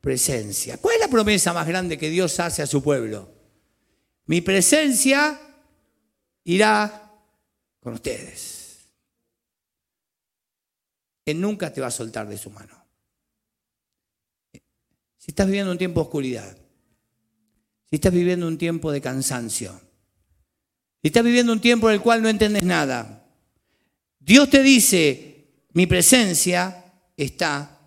presencia. 0.00 0.76
¿Cuál 0.76 0.96
es 0.96 1.00
la 1.00 1.08
promesa 1.08 1.54
más 1.54 1.66
grande 1.66 1.96
que 1.96 2.10
Dios 2.10 2.38
hace 2.38 2.62
a 2.62 2.66
su 2.66 2.82
pueblo? 2.82 3.32
Mi 4.26 4.42
presencia 4.42 5.40
irá 6.44 7.10
con 7.80 7.94
ustedes. 7.94 8.88
Él 11.24 11.40
nunca 11.40 11.72
te 11.72 11.80
va 11.80 11.86
a 11.88 11.90
soltar 11.90 12.28
de 12.28 12.36
su 12.36 12.50
mano. 12.50 12.84
Si 15.16 15.32
estás 15.32 15.46
viviendo 15.46 15.72
un 15.72 15.78
tiempo 15.78 16.00
de 16.00 16.04
oscuridad, 16.04 16.65
si 17.88 17.96
estás 17.96 18.12
viviendo 18.12 18.46
un 18.46 18.58
tiempo 18.58 18.90
de 18.92 19.00
cansancio, 19.00 19.80
si 21.02 21.08
estás 21.08 21.24
viviendo 21.24 21.52
un 21.52 21.60
tiempo 21.60 21.88
en 21.88 21.94
el 21.94 22.00
cual 22.00 22.22
no 22.22 22.28
entiendes 22.28 22.64
nada, 22.64 23.24
Dios 24.18 24.50
te 24.50 24.62
dice, 24.62 25.36
mi 25.72 25.86
presencia 25.86 26.84
está 27.16 27.78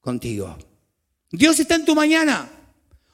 contigo. 0.00 0.58
Dios 1.30 1.60
está 1.60 1.76
en 1.76 1.84
tu 1.84 1.94
mañana. 1.94 2.50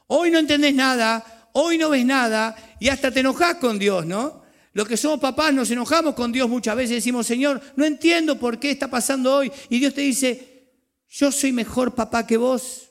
Hoy 0.07 0.31
no 0.31 0.39
entendés 0.39 0.75
nada, 0.75 1.51
hoy 1.53 1.77
no 1.77 1.91
ves 1.91 2.07
nada 2.07 2.57
y 2.81 2.89
hasta 2.89 3.11
te 3.11 3.21
enojas 3.21 3.57
con 3.57 3.79
Dios, 3.79 4.07
¿no? 4.07 4.43
Los 4.73 4.87
que 4.87 4.97
somos 4.97 5.21
papás 5.21 5.55
nos 5.55 5.71
enojamos 5.71 6.15
con 6.15 6.33
Dios 6.33 6.49
muchas 6.49 6.77
veces, 6.77 6.97
decimos, 6.97 7.27
Señor, 7.27 7.61
no 7.77 7.85
entiendo 7.85 8.39
por 8.39 8.59
qué 8.59 8.71
está 8.71 8.89
pasando 8.89 9.35
hoy. 9.35 9.51
Y 9.71 9.79
Dios 9.79 9.95
te 9.95 10.03
dice, 10.03 10.71
yo 11.09 11.33
soy 11.33 11.53
mejor 11.53 11.95
papá 11.95 12.27
que 12.27 12.37
vos. 12.37 12.91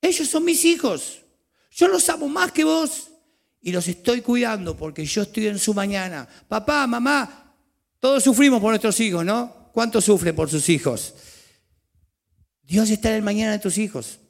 Ellos 0.00 0.28
son 0.28 0.44
mis 0.44 0.64
hijos. 0.64 1.22
Yo 1.76 1.88
los 1.88 2.08
amo 2.08 2.26
más 2.26 2.52
que 2.52 2.64
vos 2.64 3.10
y 3.60 3.70
los 3.70 3.86
estoy 3.86 4.22
cuidando 4.22 4.74
porque 4.74 5.04
yo 5.04 5.22
estoy 5.22 5.48
en 5.48 5.58
su 5.58 5.74
mañana. 5.74 6.26
Papá, 6.48 6.86
mamá, 6.86 7.54
todos 8.00 8.24
sufrimos 8.24 8.62
por 8.62 8.70
nuestros 8.70 8.98
hijos, 8.98 9.26
¿no? 9.26 9.70
¿Cuántos 9.74 10.06
sufren 10.06 10.34
por 10.34 10.48
sus 10.48 10.70
hijos? 10.70 11.14
Dios 12.62 12.88
está 12.88 13.10
en 13.10 13.16
el 13.16 13.22
mañana 13.22 13.52
de 13.52 13.58
tus 13.58 13.76
hijos. 13.76 14.20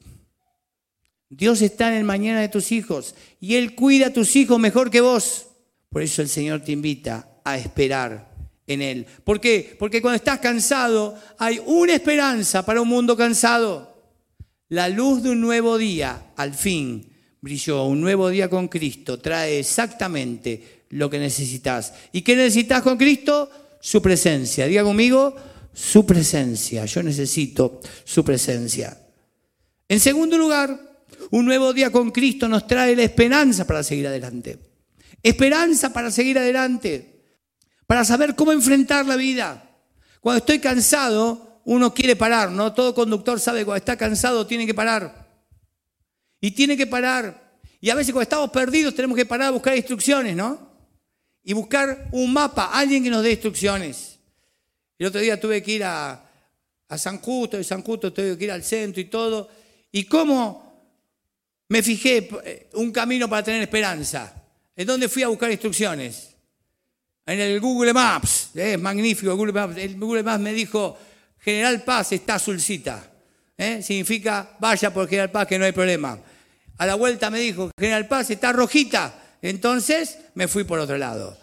Dios 1.29 1.61
está 1.61 1.87
en 1.87 1.93
el 1.95 2.03
mañana 2.03 2.41
de 2.41 2.49
tus 2.49 2.73
hijos 2.73 3.15
y 3.39 3.55
Él 3.55 3.75
cuida 3.75 4.07
a 4.07 4.13
tus 4.13 4.35
hijos 4.35 4.59
mejor 4.59 4.91
que 4.91 4.99
vos. 4.99 5.47
Por 5.89 6.01
eso 6.01 6.21
el 6.21 6.27
Señor 6.27 6.65
te 6.65 6.73
invita 6.73 7.39
a 7.45 7.57
esperar 7.57 8.29
en 8.67 8.81
Él. 8.81 9.05
¿Por 9.23 9.39
qué? 9.39 9.73
Porque 9.79 10.01
cuando 10.01 10.17
estás 10.17 10.39
cansado 10.39 11.17
hay 11.39 11.61
una 11.65 11.93
esperanza 11.93 12.65
para 12.65 12.81
un 12.81 12.89
mundo 12.89 13.15
cansado. 13.15 13.95
La 14.67 14.89
luz 14.89 15.23
de 15.23 15.29
un 15.29 15.39
nuevo 15.39 15.77
día, 15.77 16.33
al 16.35 16.53
fin, 16.53 17.13
brilló. 17.47 17.85
Un 17.85 18.01
nuevo 18.01 18.29
día 18.29 18.49
con 18.49 18.67
Cristo 18.67 19.19
trae 19.19 19.59
exactamente 19.59 20.83
lo 20.89 21.09
que 21.09 21.17
necesitas. 21.17 21.93
¿Y 22.11 22.21
qué 22.21 22.35
necesitas 22.35 22.81
con 22.81 22.97
Cristo? 22.97 23.49
Su 23.79 24.01
presencia. 24.01 24.67
Diga 24.67 24.83
conmigo, 24.83 25.33
su 25.73 26.05
presencia. 26.05 26.85
Yo 26.85 27.01
necesito 27.03 27.79
su 28.03 28.23
presencia. 28.23 28.97
En 29.87 29.99
segundo 29.99 30.37
lugar, 30.37 30.77
un 31.31 31.45
nuevo 31.45 31.71
día 31.71 31.89
con 31.89 32.11
Cristo 32.11 32.49
nos 32.49 32.67
trae 32.67 32.95
la 32.95 33.03
esperanza 33.03 33.65
para 33.65 33.81
seguir 33.81 34.07
adelante. 34.07 34.59
Esperanza 35.23 35.93
para 35.93 36.11
seguir 36.11 36.37
adelante. 36.37 37.23
Para 37.85 38.03
saber 38.03 38.35
cómo 38.35 38.51
enfrentar 38.51 39.05
la 39.05 39.15
vida. 39.15 39.71
Cuando 40.19 40.39
estoy 40.39 40.59
cansado, 40.59 41.61
uno 41.63 41.93
quiere 41.93 42.17
parar, 42.17 42.51
¿no? 42.51 42.73
Todo 42.73 42.93
conductor 42.93 43.39
sabe 43.39 43.59
que 43.59 43.65
cuando 43.65 43.77
está 43.77 43.95
cansado 43.95 44.45
tiene 44.45 44.65
que 44.65 44.73
parar. 44.73 45.26
Y 46.39 46.51
tiene 46.51 46.77
que 46.77 46.87
parar. 46.87 47.59
Y 47.79 47.89
a 47.89 47.95
veces 47.95 48.11
cuando 48.11 48.23
estamos 48.23 48.49
perdidos 48.49 48.95
tenemos 48.95 49.15
que 49.15 49.25
parar 49.25 49.47
a 49.47 49.51
buscar 49.51 49.75
instrucciones, 49.75 50.35
¿no? 50.35 50.67
Y 51.43 51.53
buscar 51.53 52.09
un 52.11 52.33
mapa, 52.33 52.71
alguien 52.73 53.03
que 53.03 53.09
nos 53.09 53.23
dé 53.23 53.31
instrucciones. 53.31 54.19
El 54.97 55.07
otro 55.07 55.21
día 55.21 55.39
tuve 55.39 55.61
que 55.61 55.71
ir 55.73 55.83
a, 55.83 56.23
San 56.97 57.19
Justo, 57.19 57.57
de 57.57 57.63
San 57.63 57.81
Justo 57.83 58.11
tuve 58.11 58.37
que 58.37 58.45
ir 58.45 58.51
al 58.51 58.63
centro 58.63 59.01
y 59.01 59.05
todo. 59.05 59.49
¿Y 59.91 60.05
cómo 60.05 60.91
me 61.69 61.83
fijé 61.83 62.29
eh, 62.43 62.69
un 62.73 62.91
camino 62.91 63.29
para 63.29 63.43
tener 63.43 63.61
esperanza? 63.61 64.33
¿En 64.75 64.87
dónde 64.87 65.09
fui 65.09 65.23
a 65.23 65.27
buscar 65.27 65.51
instrucciones? 65.51 66.35
En 67.25 67.39
el 67.39 67.59
Google 67.59 67.93
Maps, 67.93 68.51
es 68.55 68.79
magnífico 68.79 69.31
el 69.31 69.37
Google 69.37 69.53
Maps. 69.53 69.77
El 69.77 69.99
Google 69.99 70.23
Maps 70.23 70.39
me 70.39 70.53
dijo, 70.53 70.97
General 71.39 71.83
Paz 71.83 72.13
está 72.13 72.35
azulcita. 72.35 73.11
¿eh? 73.57 73.81
Significa, 73.83 74.55
vaya 74.59 74.93
por 74.93 75.07
General 75.07 75.31
Paz 75.31 75.47
que 75.47 75.59
no 75.59 75.65
hay 75.65 75.73
problema. 75.73 76.19
A 76.77 76.85
la 76.85 76.95
vuelta 76.95 77.29
me 77.29 77.39
dijo, 77.39 77.71
General 77.77 78.07
Paz 78.07 78.29
está 78.29 78.53
rojita. 78.53 79.23
Entonces 79.41 80.17
me 80.35 80.47
fui 80.47 80.63
por 80.63 80.79
otro 80.79 80.97
lado. 80.97 81.37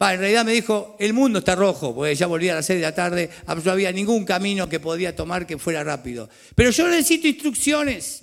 en 0.00 0.18
realidad 0.18 0.44
me 0.44 0.52
dijo, 0.52 0.96
el 0.98 1.12
mundo 1.12 1.38
está 1.38 1.54
rojo, 1.54 1.94
porque 1.94 2.14
ya 2.14 2.26
volví 2.26 2.48
a 2.48 2.54
las 2.54 2.66
6 2.66 2.80
de 2.80 2.82
la 2.82 2.94
tarde, 2.94 3.30
no 3.64 3.70
había 3.70 3.92
ningún 3.92 4.24
camino 4.24 4.68
que 4.68 4.80
podía 4.80 5.14
tomar 5.16 5.46
que 5.46 5.58
fuera 5.58 5.82
rápido. 5.82 6.28
Pero 6.54 6.70
yo 6.70 6.88
necesito 6.88 7.28
instrucciones. 7.28 8.22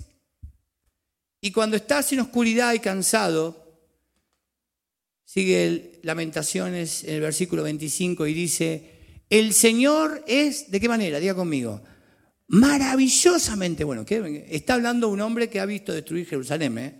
Y 1.40 1.50
cuando 1.50 1.76
estás 1.76 2.12
en 2.12 2.20
oscuridad 2.20 2.72
y 2.72 2.78
cansado, 2.78 3.64
sigue 5.24 5.66
el 5.66 6.00
Lamentaciones 6.02 7.02
en 7.04 7.14
el 7.14 7.20
versículo 7.22 7.62
25 7.62 8.26
y 8.26 8.34
dice, 8.34 8.90
el 9.30 9.54
Señor 9.54 10.22
es, 10.26 10.70
¿de 10.70 10.80
qué 10.80 10.88
manera? 10.88 11.18
Diga 11.18 11.34
conmigo, 11.34 11.80
maravillosamente 12.48 13.84
bueno. 13.84 14.04
Está 14.48 14.74
hablando 14.74 15.08
un 15.08 15.20
hombre 15.20 15.48
que 15.48 15.60
ha 15.60 15.66
visto 15.66 15.92
destruir 15.92 16.26
Jerusalén. 16.26 16.78
¿eh? 16.78 16.94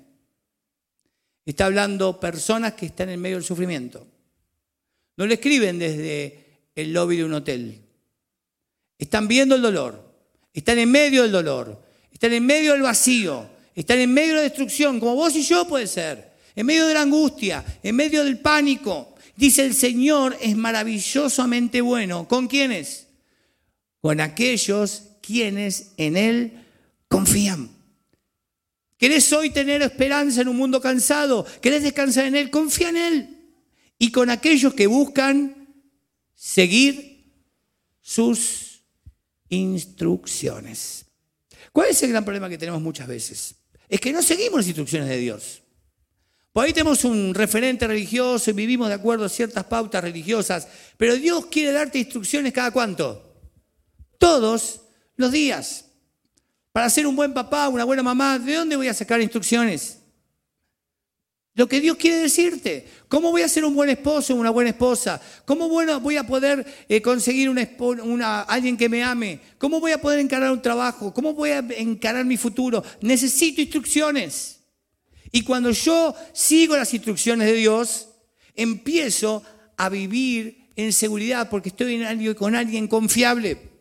Está 1.45 1.67
hablando 1.67 2.19
personas 2.19 2.75
que 2.75 2.87
están 2.87 3.11
en 3.11 3.21
medio 3.21 3.37
del 3.37 3.45
sufrimiento. 3.45 4.07
No 5.17 5.27
le 5.27 5.35
escriben 5.35 5.79
desde 5.79 6.69
el 6.75 6.93
lobby 6.93 7.19
de 7.19 7.25
un 7.25 7.35
hotel. 7.35 7.81
Están 8.99 9.29
viendo 9.29 9.55
el 9.55 9.63
dolor. 9.63 10.13
Están 10.53 10.79
en 10.79 10.91
medio 10.91 11.23
del 11.23 11.33
dolor. 11.33 11.83
Están 12.11 12.33
en 12.33 12.47
medio 12.47 12.73
del 12.73 12.83
vacío. 12.83 13.49
Están 13.75 13.99
en 13.99 14.13
medio 14.13 14.29
de 14.31 14.37
la 14.37 14.43
destrucción, 14.43 15.01
como 15.01 15.17
vos 15.17 15.35
y 15.35 15.43
yo 15.43 15.67
puede 15.67 15.87
ser. 15.87 16.33
En 16.55 16.67
medio 16.67 16.87
de 16.87 16.95
la 16.95 17.03
angustia, 17.03 17.65
en 17.83 17.97
medio 17.97 18.23
del 18.25 18.39
pánico. 18.39 19.15
Dice 19.37 19.65
el 19.65 19.75
Señor 19.75 20.37
es 20.41 20.57
maravillosamente 20.57 21.81
bueno. 21.81 22.29
¿Con 22.29 22.47
quiénes? 22.47 23.09
Con 24.01 24.21
aquellos 24.21 25.03
quienes 25.25 25.93
en 25.97 26.17
Él 26.17 26.65
confían. 27.09 27.71
¿Querés 28.99 29.33
hoy 29.33 29.51
tener 29.51 29.83
esperanza 29.83 30.43
en 30.43 30.49
un 30.49 30.57
mundo 30.57 30.81
cansado? 30.81 31.47
¿Querés 31.61 31.83
descansar 31.83 32.27
en 32.27 32.37
Él? 32.37 32.51
Confía 32.51 32.91
en 32.91 32.97
Él. 32.97 33.39
Y 33.99 34.11
con 34.13 34.31
aquellos 34.31 34.75
que 34.75 34.87
buscan 34.87 35.69
seguir 36.35 37.33
sus 38.01 38.83
instrucciones. 39.49 41.07
¿Cuál 41.73 41.89
es 41.91 42.03
el 42.03 42.11
gran 42.11 42.25
problema 42.25 42.49
que 42.49 42.59
tenemos 42.59 42.83
muchas 42.83 43.09
veces? 43.09 43.57
Es 43.89 44.01
que 44.01 44.13
no 44.13 44.23
seguimos 44.23 44.61
las 44.61 44.67
instrucciones 44.67 45.09
de 45.09 45.17
Dios. 45.17 45.63
Por 46.53 46.65
ahí 46.65 46.73
tenemos 46.73 47.05
un 47.05 47.35
referente 47.35 47.87
religioso 47.87 48.51
y 48.51 48.53
vivimos 48.53 48.89
de 48.89 48.95
acuerdo 48.95 49.25
a 49.25 49.29
ciertas 49.29 49.65
pautas 49.65 50.05
religiosas, 50.05 50.69
pero 50.97 51.17
Dios 51.17 51.47
quiere 51.47 51.73
darte 51.73 51.99
instrucciones 51.99 52.53
cada 52.53 52.71
cuánto? 52.71 53.35
Todos 54.19 54.84
los 55.17 55.33
días. 55.33 55.87
Para 56.73 56.91
ser 56.91 57.07
un 57.07 57.15
buen 57.15 57.33
papá, 57.33 57.69
una 57.69 57.85
buena 57.85 58.03
mamá, 58.03 58.39
¿de 58.39 58.55
dónde 58.55 58.77
voy 58.77 58.89
a 58.89 58.95
sacar 58.95 59.21
instrucciones? 59.21 59.99
Lo 61.57 61.69
que 61.69 61.81
Dios 61.81 61.97
quiere 61.97 62.17
decirte. 62.17 62.89
¿Cómo 63.07 63.31
voy 63.31 63.43
a 63.43 63.49
ser 63.49 63.65
un 63.65 63.77
buen 63.77 63.89
esposo, 63.89 64.35
una 64.35 64.51
buena 64.51 64.71
esposa? 64.71 65.21
¿Cómo 65.45 65.69
voy 65.69 66.17
a 66.17 66.27
poder 66.27 66.67
eh, 66.89 67.01
conseguir 67.01 67.49
una, 67.49 68.41
alguien 68.43 68.77
que 68.77 68.89
me 68.89 69.05
ame? 69.05 69.39
¿Cómo 69.59 69.79
voy 69.79 69.93
a 69.93 70.01
poder 70.01 70.19
encarar 70.19 70.51
un 70.51 70.61
trabajo? 70.61 71.15
¿Cómo 71.15 71.33
voy 71.33 71.51
a 71.51 71.59
encarar 71.59 72.25
mi 72.25 72.37
futuro? 72.37 72.83
Necesito 73.01 73.61
instrucciones. 73.61 74.59
Y 75.31 75.43
cuando 75.43 75.71
yo 75.71 76.15
sigo 76.33 76.77
las 76.77 76.93
instrucciones 76.93 77.47
de 77.47 77.55
Dios, 77.55 78.09
empiezo 78.57 79.45
a 79.77 79.89
vivir 79.89 80.71
en 80.75 80.93
seguridad 80.93 81.49
porque 81.51 81.69
estoy 81.69 82.35
con 82.35 82.57
alguien 82.57 82.89
confiable. 82.89 83.74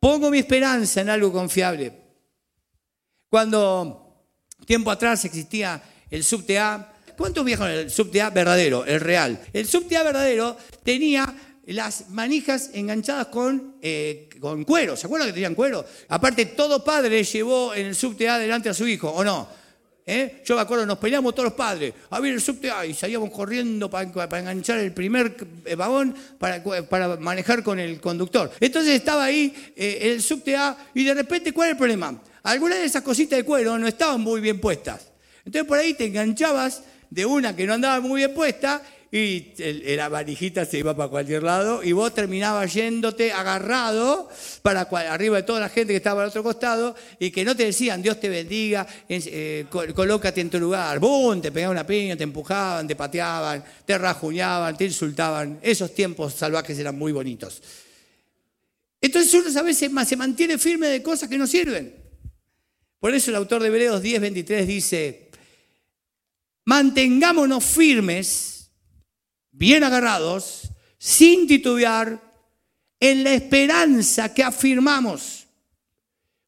Pongo 0.00 0.30
mi 0.30 0.38
esperanza 0.38 1.02
en 1.02 1.10
algo 1.10 1.30
confiable. 1.30 1.92
Cuando 3.28 4.24
tiempo 4.66 4.90
atrás 4.90 5.24
existía 5.26 5.80
el 6.10 6.24
subte 6.24 6.58
A, 6.58 6.94
¿cuántos 7.16 7.44
viajan 7.44 7.70
el 7.70 7.90
subte 7.90 8.22
A 8.22 8.30
verdadero, 8.30 8.84
el 8.86 9.00
real? 9.00 9.40
El 9.52 9.68
subte 9.68 9.98
A 9.98 10.02
verdadero 10.02 10.56
tenía 10.82 11.32
las 11.66 12.08
manijas 12.08 12.70
enganchadas 12.72 13.26
con, 13.26 13.76
eh, 13.82 14.28
con 14.40 14.64
cuero. 14.64 14.96
¿Se 14.96 15.06
acuerdan 15.06 15.28
que 15.28 15.34
tenían 15.34 15.54
cuero? 15.54 15.84
Aparte, 16.08 16.46
todo 16.46 16.82
padre 16.82 17.22
llevó 17.22 17.74
en 17.74 17.86
el 17.86 17.94
subte 17.94 18.28
A 18.28 18.38
delante 18.38 18.70
a 18.70 18.74
su 18.74 18.88
hijo, 18.88 19.10
¿o 19.10 19.22
no? 19.22 19.59
¿Eh? 20.06 20.42
Yo 20.44 20.56
me 20.56 20.62
acuerdo, 20.62 20.86
nos 20.86 20.98
peleamos 20.98 21.34
todos 21.34 21.50
los 21.50 21.54
padres. 21.54 21.94
A 22.10 22.20
ver 22.20 22.32
el 22.32 22.40
subte 22.40 22.70
y 22.88 22.94
salíamos 22.94 23.30
corriendo 23.30 23.88
para, 23.90 24.08
enganchar 24.38 24.78
el 24.78 24.92
primer 24.92 25.36
vagón 25.76 26.14
para, 26.38 26.62
para, 26.88 27.16
manejar 27.16 27.62
con 27.62 27.78
el 27.78 28.00
conductor. 28.00 28.50
Entonces 28.60 28.94
estaba 28.94 29.24
ahí 29.24 29.54
eh, 29.76 29.98
el 30.02 30.22
subte 30.22 30.56
A 30.56 30.76
y 30.94 31.04
de 31.04 31.14
repente, 31.14 31.52
¿cuál 31.52 31.68
es 31.68 31.72
el 31.72 31.78
problema? 31.78 32.20
Algunas 32.42 32.78
de 32.78 32.84
esas 32.86 33.02
cositas 33.02 33.38
de 33.38 33.44
cuero 33.44 33.78
no 33.78 33.86
estaban 33.86 34.20
muy 34.20 34.40
bien 34.40 34.60
puestas. 34.60 35.12
Entonces 35.44 35.68
por 35.68 35.78
ahí 35.78 35.94
te 35.94 36.06
enganchabas 36.06 36.82
de 37.10 37.26
una 37.26 37.54
que 37.54 37.66
no 37.66 37.74
andaba 37.74 38.00
muy 38.00 38.20
bien 38.20 38.34
puesta 38.34 38.82
y 39.12 39.54
la 39.96 40.08
varijita 40.08 40.64
se 40.64 40.78
iba 40.78 40.96
para 40.96 41.08
cualquier 41.08 41.42
lado 41.42 41.82
y 41.82 41.90
vos 41.90 42.14
terminabas 42.14 42.72
yéndote 42.72 43.32
agarrado 43.32 44.28
para 44.62 44.82
arriba 44.82 45.38
de 45.38 45.42
toda 45.42 45.58
la 45.58 45.68
gente 45.68 45.92
que 45.92 45.96
estaba 45.96 46.22
al 46.22 46.28
otro 46.28 46.44
costado 46.44 46.94
y 47.18 47.32
que 47.32 47.44
no 47.44 47.56
te 47.56 47.64
decían 47.64 48.02
Dios 48.02 48.20
te 48.20 48.28
bendiga, 48.28 48.86
eh, 49.08 49.66
colócate 49.70 50.40
en 50.40 50.50
tu 50.50 50.60
lugar. 50.60 51.00
¡Bum! 51.00 51.40
Te 51.40 51.50
pegaban 51.50 51.76
una 51.76 51.86
piña, 51.86 52.16
te 52.16 52.22
empujaban, 52.22 52.86
te 52.86 52.94
pateaban, 52.94 53.64
te 53.84 53.98
rajuñaban, 53.98 54.76
te 54.76 54.84
insultaban. 54.84 55.58
Esos 55.60 55.92
tiempos 55.92 56.34
salvajes 56.34 56.78
eran 56.78 56.96
muy 56.96 57.10
bonitos. 57.10 57.60
Entonces 59.00 59.34
uno 59.34 59.58
a 59.58 59.62
veces 59.62 59.90
se 60.06 60.16
mantiene 60.16 60.56
firme 60.56 60.86
de 60.86 61.02
cosas 61.02 61.28
que 61.28 61.38
no 61.38 61.48
sirven. 61.48 61.96
Por 63.00 63.12
eso 63.12 63.30
el 63.30 63.36
autor 63.36 63.60
de 63.62 63.68
Hebreos 63.68 64.02
10:23 64.02 64.66
dice, 64.66 65.30
mantengámonos 66.64 67.64
firmes 67.64 68.59
bien 69.52 69.84
agarrados, 69.84 70.70
sin 70.98 71.46
titubear, 71.46 72.20
en 73.00 73.24
la 73.24 73.32
esperanza 73.32 74.32
que 74.34 74.42
afirmamos, 74.42 75.46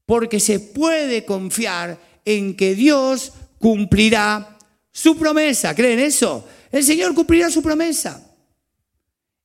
porque 0.04 0.38
se 0.38 0.60
puede 0.60 1.24
confiar 1.24 1.98
en 2.24 2.54
que 2.54 2.74
Dios 2.74 3.32
cumplirá 3.58 4.58
su 4.90 5.16
promesa. 5.16 5.74
¿Creen 5.74 5.98
eso? 5.98 6.46
El 6.70 6.84
Señor 6.84 7.14
cumplirá 7.14 7.50
su 7.50 7.62
promesa. 7.62 8.22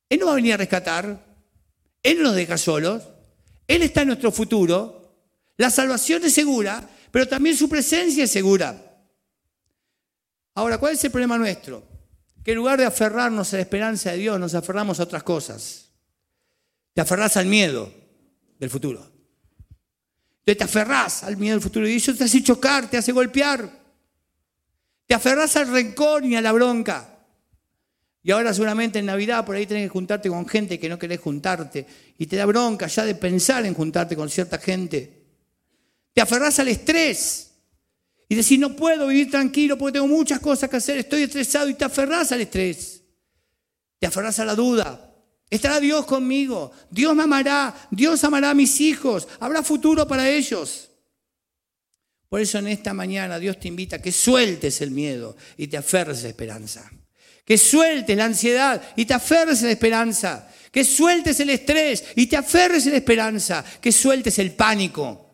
Él 0.10 0.20
no 0.20 0.26
va 0.28 0.34
a 0.34 0.36
venir 0.36 0.54
a 0.54 0.58
rescatar, 0.58 1.26
Él 2.04 2.17
no 2.17 2.24
nos 2.24 2.36
deja 2.36 2.58
solos, 2.58 3.04
Él 3.67 3.82
está 3.84 4.02
en 4.02 4.10
nuestro 4.10 4.32
futuro, 4.32 4.98
la 5.58 5.70
salvación 5.70 6.24
es 6.24 6.34
segura, 6.34 6.88
pero 7.12 7.28
también 7.28 7.56
su 7.56 7.67
presencia 7.67 8.26
es 8.26 8.32
segura. 8.32 8.84
Ahora, 10.54 10.78
¿cuál 10.78 10.93
es 10.93 11.04
el 11.04 11.12
problema 11.12 11.38
nuestro? 11.38 11.97
Que 12.48 12.54
en 12.54 12.60
lugar 12.60 12.80
de 12.80 12.86
aferrarnos 12.86 13.52
a 13.52 13.58
la 13.58 13.64
esperanza 13.64 14.12
de 14.12 14.20
Dios, 14.20 14.40
nos 14.40 14.54
aferramos 14.54 15.02
a 15.02 15.04
otras 15.04 15.22
cosas. 15.22 15.90
Te 16.94 17.02
aferrás 17.02 17.36
al 17.36 17.46
miedo 17.46 17.94
del 18.58 18.70
futuro. 18.70 19.06
Te 20.46 20.58
aferrás 20.64 21.26
al 21.26 21.36
miedo 21.36 21.56
del 21.56 21.62
futuro 21.62 21.86
y 21.86 21.98
eso 21.98 22.16
te 22.16 22.24
hace 22.24 22.42
chocar, 22.42 22.90
te 22.90 22.96
hace 22.96 23.12
golpear. 23.12 23.70
Te 25.06 25.14
aferrás 25.14 25.58
al 25.58 25.68
rencor 25.68 26.24
y 26.24 26.38
a 26.38 26.42
la 26.42 26.54
bronca. 26.54 27.20
Y 28.24 28.32
ahora 28.32 28.54
seguramente 28.54 29.00
en 29.00 29.08
Navidad 29.08 29.46
por 29.46 29.58
ahí 29.58 29.66
tenés 29.66 29.84
que 29.84 29.90
juntarte 29.90 30.30
con 30.30 30.48
gente 30.48 30.80
que 30.80 30.88
no 30.88 30.98
querés 30.98 31.20
juntarte. 31.20 31.86
Y 32.18 32.28
te 32.28 32.38
da 32.38 32.46
bronca 32.46 32.88
ya 32.88 33.04
de 33.04 33.16
pensar 33.16 33.66
en 33.66 33.74
juntarte 33.74 34.16
con 34.16 34.30
cierta 34.30 34.58
gente. 34.58 35.26
Te 36.14 36.22
aferrás 36.22 36.58
al 36.60 36.70
estrés. 36.70 37.47
Y 38.30 38.36
decir, 38.36 38.60
no 38.60 38.76
puedo 38.76 39.08
vivir 39.08 39.32
tranquilo 39.32 39.78
porque 39.78 39.94
tengo 39.94 40.08
muchas 40.08 40.40
cosas 40.40 40.70
que 40.70 40.78
hacer, 40.78 40.98
estoy 40.98 41.24
estresado 41.24 41.70
y 41.70 41.76
te 41.76 41.86
aferrás 41.86 42.32
al 42.32 42.42
estrés. 42.42 43.02
Te 44.00 44.08
aferrás 44.08 44.40
a 44.40 44.46
la 44.46 44.56
duda. 44.56 45.04
Estará 45.50 45.80
Dios 45.80 46.06
conmigo, 46.06 46.72
Dios 46.92 47.16
me 47.16 47.24
amará, 47.24 47.74
Dios 47.90 48.22
amará 48.26 48.50
a 48.50 48.54
mis 48.54 48.82
hijos, 48.82 49.30
habrá 49.40 49.63
futuro 49.63 50.06
para 50.06 50.30
ellos. 50.30 50.90
Por 52.28 52.42
eso 52.42 52.58
en 52.58 52.68
esta 52.68 52.94
mañana 52.94 53.40
Dios 53.40 53.58
te 53.58 53.70
invita 53.70 53.96
a 53.96 54.02
que 54.02 54.12
sueltes 54.12 54.82
el 54.82 54.92
miedo 54.92 55.38
y 55.56 55.68
te 55.68 55.78
aferres 55.78 56.20
a 56.20 56.24
la 56.24 56.30
esperanza. 56.30 56.92
Que 57.46 57.58
sueltes 57.58 58.18
la 58.18 58.26
ansiedad 58.26 58.82
y 58.98 59.06
te 59.06 59.13
aferres 59.13 59.63
a 59.63 59.68
la 59.68 59.72
esperanza. 59.72 60.50
Que 60.70 60.84
sueltes 60.84 61.40
el 61.40 61.50
estrés 61.50 62.04
y 62.18 62.28
te 62.28 62.36
aferres 62.36 62.86
a 62.88 62.90
la 62.90 62.98
esperanza. 62.98 63.63
Que 63.80 63.94
sueltes 63.94 64.38
el 64.40 64.52
pánico 64.52 65.27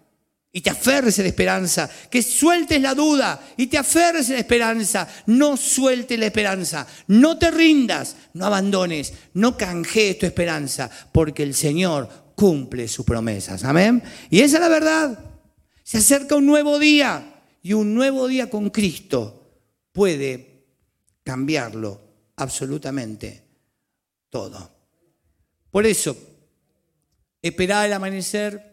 y 0.56 0.62
te 0.62 0.70
aferres 0.70 1.18
a 1.18 1.24
la 1.24 1.30
esperanza, 1.30 1.90
que 2.12 2.22
sueltes 2.22 2.80
la 2.80 2.94
duda 2.94 3.42
y 3.58 3.66
te 3.66 3.80
aferres 3.80 4.30
a 4.30 4.34
la 4.34 4.40
esperanza, 4.40 5.08
no 5.26 5.58
sueltes 5.58 6.18
la 6.20 6.28
esperanza, 6.28 6.86
no 7.08 7.40
te 7.40 7.50
rindas, 7.50 8.16
no 8.34 8.46
abandones, 8.46 9.14
no 9.34 9.58
canjees 9.58 10.20
tu 10.20 10.28
esperanza, 10.28 10.92
porque 11.12 11.42
el 11.42 11.56
Señor 11.56 12.08
cumple 12.36 12.88
sus 12.88 13.04
promesas, 13.04 13.64
amén. 13.64 14.04
Y 14.30 14.42
esa 14.42 14.58
es 14.58 14.62
la 14.62 14.70
verdad, 14.70 15.20
se 15.82 15.98
acerca 15.98 16.36
un 16.36 16.46
nuevo 16.46 16.78
día 16.78 17.42
y 17.64 17.74
un 17.74 17.96
nuevo 17.96 18.28
día 18.28 18.52
con 18.52 18.70
Cristo 18.70 19.58
puede 19.92 20.68
cambiarlo 21.24 22.00
absolutamente 22.36 23.44
todo. 24.30 24.70
Por 25.72 25.88
eso, 25.88 26.16
esperad 27.42 27.88
el 27.88 27.94
amanecer, 27.94 28.73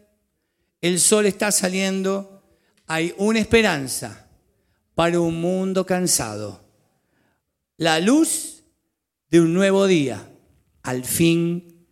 el 0.81 0.99
sol 0.99 1.27
está 1.27 1.51
saliendo, 1.51 2.43
hay 2.87 3.13
una 3.17 3.39
esperanza 3.39 4.27
para 4.95 5.19
un 5.19 5.39
mundo 5.39 5.85
cansado. 5.85 6.61
La 7.77 7.99
luz 7.99 8.63
de 9.29 9.39
un 9.39 9.53
nuevo 9.53 9.87
día 9.87 10.27
al 10.83 11.05
fin 11.05 11.85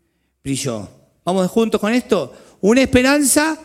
brilló. 0.43 0.89
Vamos 1.23 1.49
juntos 1.51 1.79
con 1.79 1.93
esto. 1.93 2.33
Una 2.61 2.81
esperanza 2.81 3.57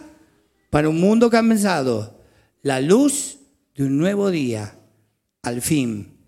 para 0.71 0.89
un 0.89 1.01
mundo 1.01 1.31
cansado. 1.31 2.21
La 2.63 2.81
luz 2.81 3.39
de 3.75 3.85
un 3.85 3.99
nuevo 3.99 4.31
día 4.31 4.79
al 5.43 5.61
fin 5.63 6.19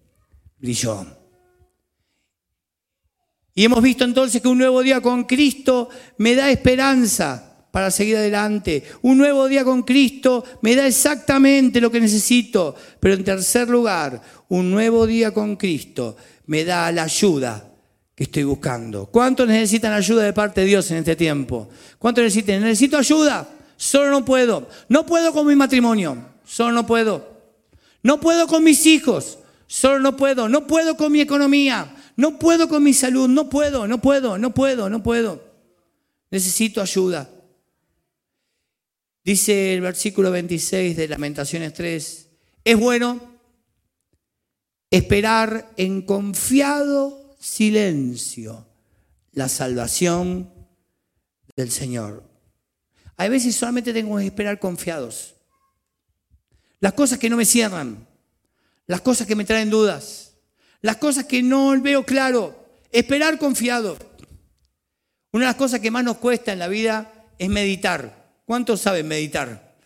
brilló. 0.59 1.07
Y 3.55 3.65
hemos 3.65 3.83
visto 3.83 4.05
entonces 4.05 4.43
que 4.43 4.49
un 4.49 4.59
nuevo 4.59 4.83
día 4.83 5.01
con 5.01 5.25
Cristo 5.25 5.89
me 6.19 6.35
da 6.35 6.51
esperanza 6.51 7.46
para 7.77 7.91
seguir 7.91 8.17
adelante. 8.17 8.83
Un 9.03 9.19
nuevo 9.19 9.47
día 9.47 9.63
con 9.63 9.83
Cristo 9.83 10.43
me 10.63 10.75
da 10.75 10.87
exactamente 10.87 11.79
lo 11.79 11.91
que 11.91 12.01
necesito. 12.01 12.75
Pero 12.99 13.13
en 13.13 13.23
tercer 13.23 13.69
lugar, 13.69 14.19
un 14.49 14.71
nuevo 14.71 15.07
día 15.07 15.31
con 15.35 15.57
Cristo 15.57 16.17
me 16.47 16.65
da 16.65 16.91
la 16.91 17.03
ayuda 17.03 17.71
que 18.15 18.25
estoy 18.25 18.45
buscando. 18.45 19.05
¿Cuántos 19.05 19.47
necesitan 19.47 19.93
ayuda 19.93 20.23
de 20.23 20.33
parte 20.33 20.63
de 20.63 20.69
Dios 20.69 20.91
en 20.91 20.97
este 20.97 21.17
tiempo? 21.17 21.69
¿Cuántos 21.99 22.25
necesitan? 22.25 22.63
Necesito 22.63 22.97
ayuda. 22.97 23.47
Solo 23.77 24.11
no 24.11 24.25
puedo. 24.25 24.67
No 24.89 25.05
puedo 25.05 25.35
con 25.35 25.47
mi 25.47 25.55
matrimonio. 25.55 26.17
Solo 26.47 26.73
no 26.73 26.87
puedo. 26.87 27.29
No 28.03 28.19
puedo 28.21 28.47
con 28.47 28.65
mis 28.65 28.87
hijos. 28.87 29.37
Solo 29.67 29.99
no 29.99 30.17
puedo. 30.17 30.49
No 30.49 30.67
puedo 30.67 30.97
con 30.97 31.13
mi 31.13 31.21
economía. 31.21 31.95
No 32.17 32.39
puedo 32.39 32.71
con 32.71 32.83
mi 32.83 32.95
salud, 32.95 33.29
no 33.29 33.51
puedo, 33.51 33.87
no 33.87 34.01
puedo, 34.01 34.39
no 34.39 34.55
puedo, 34.55 34.89
no 34.89 35.03
puedo. 35.03 35.45
Necesito 36.31 36.81
ayuda. 36.81 37.29
Dice 39.27 39.75
el 39.75 39.83
versículo 39.83 40.31
26 40.31 40.97
de 40.97 41.09
Lamentaciones 41.09 41.75
3, 41.75 42.29
es 42.65 42.77
bueno 42.79 43.21
esperar 44.91 45.71
en 45.77 46.01
confiado 46.01 47.37
silencio 47.39 48.67
la 49.33 49.51
salvación 49.51 50.51
del 51.57 51.71
Señor. 51.71 52.23
Hay 53.19 53.29
veces 53.29 53.55
solamente 53.55 53.93
tengo 53.93 54.17
que 54.17 54.25
esperar 54.25 54.59
confiados. 54.59 55.35
Las 56.81 56.95
cosas 56.95 57.19
que 57.19 57.29
no 57.29 57.37
me 57.37 57.45
cierran, 57.45 58.09
las 58.87 59.03
cosas 59.03 59.27
que 59.27 59.37
me 59.37 59.45
traen 59.45 59.69
dudas 59.69 60.27
las 60.87 60.99
cosas 60.99 61.25
que 61.25 61.43
no 61.43 61.81
veo 61.83 62.05
claro, 62.05 62.65
esperar 62.93 63.39
confiado. 63.39 63.99
Una 65.33 65.47
de 65.47 65.51
las 65.51 65.57
cosas 65.57 65.81
que 65.81 65.91
más 65.91 66.05
nos 66.05 66.19
cuesta 66.19 66.53
en 66.53 66.61
la 66.61 66.69
vida 66.69 67.13
es 67.39 67.49
meditar. 67.49 68.16
¿Cuántos 68.47 68.81
saben 68.81 69.07
meditar 69.07 69.77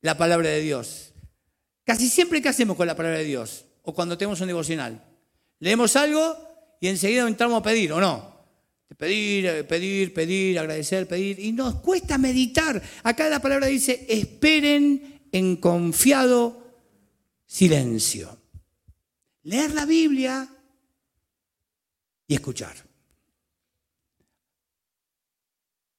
la 0.00 0.16
palabra 0.16 0.48
de 0.48 0.62
Dios? 0.62 1.12
Casi 1.84 2.08
siempre, 2.08 2.40
¿qué 2.40 2.48
hacemos 2.48 2.78
con 2.78 2.86
la 2.86 2.96
palabra 2.96 3.18
de 3.18 3.24
Dios? 3.24 3.66
O 3.82 3.92
cuando 3.92 4.16
tenemos 4.16 4.40
un 4.40 4.46
devocional. 4.46 5.04
Leemos 5.58 5.94
algo 5.96 6.34
y 6.80 6.88
enseguida 6.88 7.28
entramos 7.28 7.60
a 7.60 7.62
pedir, 7.62 7.92
¿o 7.92 8.00
no? 8.00 8.38
Pedir, 8.96 9.66
pedir, 9.66 10.14
pedir, 10.14 10.58
agradecer, 10.58 11.06
pedir. 11.06 11.38
Y 11.38 11.52
nos 11.52 11.74
cuesta 11.82 12.16
meditar. 12.16 12.80
Acá 13.02 13.28
la 13.28 13.40
palabra 13.40 13.66
dice, 13.66 14.06
esperen 14.08 15.20
en 15.30 15.56
confiado 15.56 16.64
silencio 17.44 18.38
leer 19.48 19.72
la 19.72 19.86
Biblia 19.86 20.46
y 22.26 22.34
escuchar. 22.34 22.87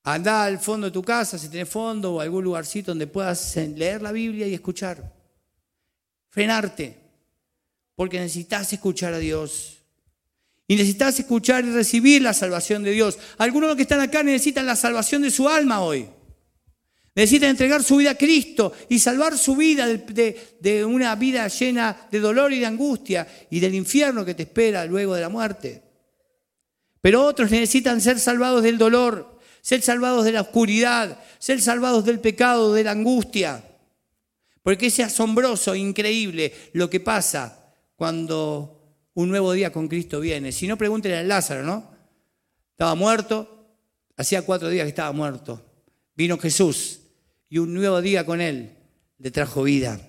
Anda 0.04 0.46
al 0.46 0.60
fondo 0.60 0.88
de 0.88 0.92
tu 0.92 1.04
casa, 1.04 1.38
si 1.38 1.50
tienes 1.50 1.70
fondo 1.70 2.16
o 2.16 2.22
algún 2.22 2.44
lugarcito 2.44 2.92
donde 2.92 3.08
puedas 3.08 3.56
leer 3.56 4.02
la 4.02 4.12
Biblia 4.12 4.48
y 4.48 4.54
escuchar. 4.54 5.14
Frenarte, 6.30 6.98
porque 7.96 8.20
necesitas 8.20 8.72
escuchar 8.72 9.14
a 9.14 9.20
Dios. 9.20 9.78
Y 10.68 10.76
necesitas 10.76 11.20
escuchar 11.20 11.66
y 11.66 11.72
recibir 11.72 12.22
la 12.22 12.34
salvación 12.34 12.84
de 12.84 12.92
Dios. 12.92 13.18
Algunos 13.40 13.68
de 13.68 13.72
los 13.72 13.76
que 13.76 13.82
están 13.82 14.02
acá 14.02 14.22
necesitan 14.22 14.66
la 14.66 14.76
salvación 14.76 15.24
de 15.24 15.32
su 15.32 15.50
alma 15.50 15.82
hoy. 15.82 16.08
Necesita 17.16 17.50
entregar 17.50 17.84
su 17.84 17.98
vida 17.98 18.12
a 18.12 18.16
Cristo 18.16 18.72
y 18.88 19.00
salvar 19.00 19.38
su 19.38 19.56
vida 19.56 19.88
de, 19.88 20.86
una 20.86 21.16
vida 21.16 21.48
llena 21.48 22.08
de 22.12 22.20
dolor 22.20 22.54
y 22.54 22.60
de 22.60 22.66
angustia 22.66 23.28
y 23.50 23.60
del 23.60 23.76
infierno 23.76 24.24
que 24.24 24.36
te 24.36 24.44
espera 24.44 24.86
luego 24.86 25.16
de 25.16 25.22
la 25.22 25.30
muerte. 25.30 25.82
Pero 27.02 27.26
otros 27.26 27.50
necesitan 27.50 28.00
ser 28.00 28.20
salvados 28.20 28.62
del 28.64 28.78
dolor, 28.78 29.39
ser 29.62 29.82
salvados 29.82 30.26
de 30.26 30.32
la 30.32 30.42
oscuridad, 30.42 31.20
ser 31.38 31.62
salvados 31.62 32.06
del 32.06 32.20
pecado, 32.20 32.74
de 32.74 32.84
la 32.84 32.92
angustia. 32.92 33.64
Porque 34.64 34.88
es 34.88 35.00
asombroso, 35.00 35.76
increíble 35.76 36.54
lo 36.74 36.90
que 36.90 37.00
pasa 37.00 37.74
cuando 37.96 38.80
un 39.14 39.30
nuevo 39.30 39.52
día 39.54 39.72
con 39.72 39.88
Cristo 39.88 40.20
viene. 40.20 40.52
Si 40.52 40.68
no, 40.68 40.78
pregúntenle 40.78 41.18
a 41.18 41.24
Lázaro, 41.24 41.64
¿no? 41.64 41.92
Estaba 42.72 42.96
muerto, 42.96 43.68
hacía 44.16 44.44
cuatro 44.44 44.70
días 44.70 44.86
que 44.86 44.90
estaba 44.90 45.12
muerto. 45.12 45.66
Vino 46.16 46.38
Jesús 46.38 47.00
y 47.50 47.58
un 47.58 47.74
nuevo 47.74 48.02
día 48.02 48.26
con 48.26 48.42
Él 48.42 48.72
le 49.18 49.32
trajo 49.32 49.64
vida. 49.64 50.00